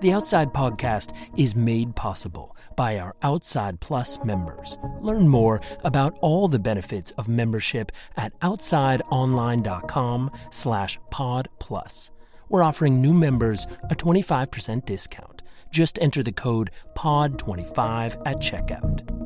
The 0.01 0.13
Outside 0.13 0.55
Podcast 0.55 1.13
is 1.37 1.57
made 1.57 1.97
possible 1.97 2.57
by 2.77 3.01
our 3.01 3.17
Outside 3.23 3.81
Plus 3.81 4.23
members. 4.25 4.79
Learn 5.01 5.27
more 5.29 5.61
about 5.83 6.17
all 6.23 6.47
the 6.47 6.61
benefits 6.61 7.11
of 7.13 7.27
membership 7.29 7.91
at 8.17 8.39
outsideonline.com 8.41 10.31
slash 10.51 10.99
pod 11.11 11.49
plus. 11.59 12.13
We're 12.49 12.63
offering 12.63 13.03
new 13.03 13.13
members 13.13 13.67
a 13.91 13.95
25% 13.95 14.85
discount. 14.85 15.43
Just 15.71 15.99
enter 16.01 16.23
the 16.23 16.33
code 16.33 16.71
POD25 16.95 18.23
at 18.27 18.39
checkout. 18.39 19.18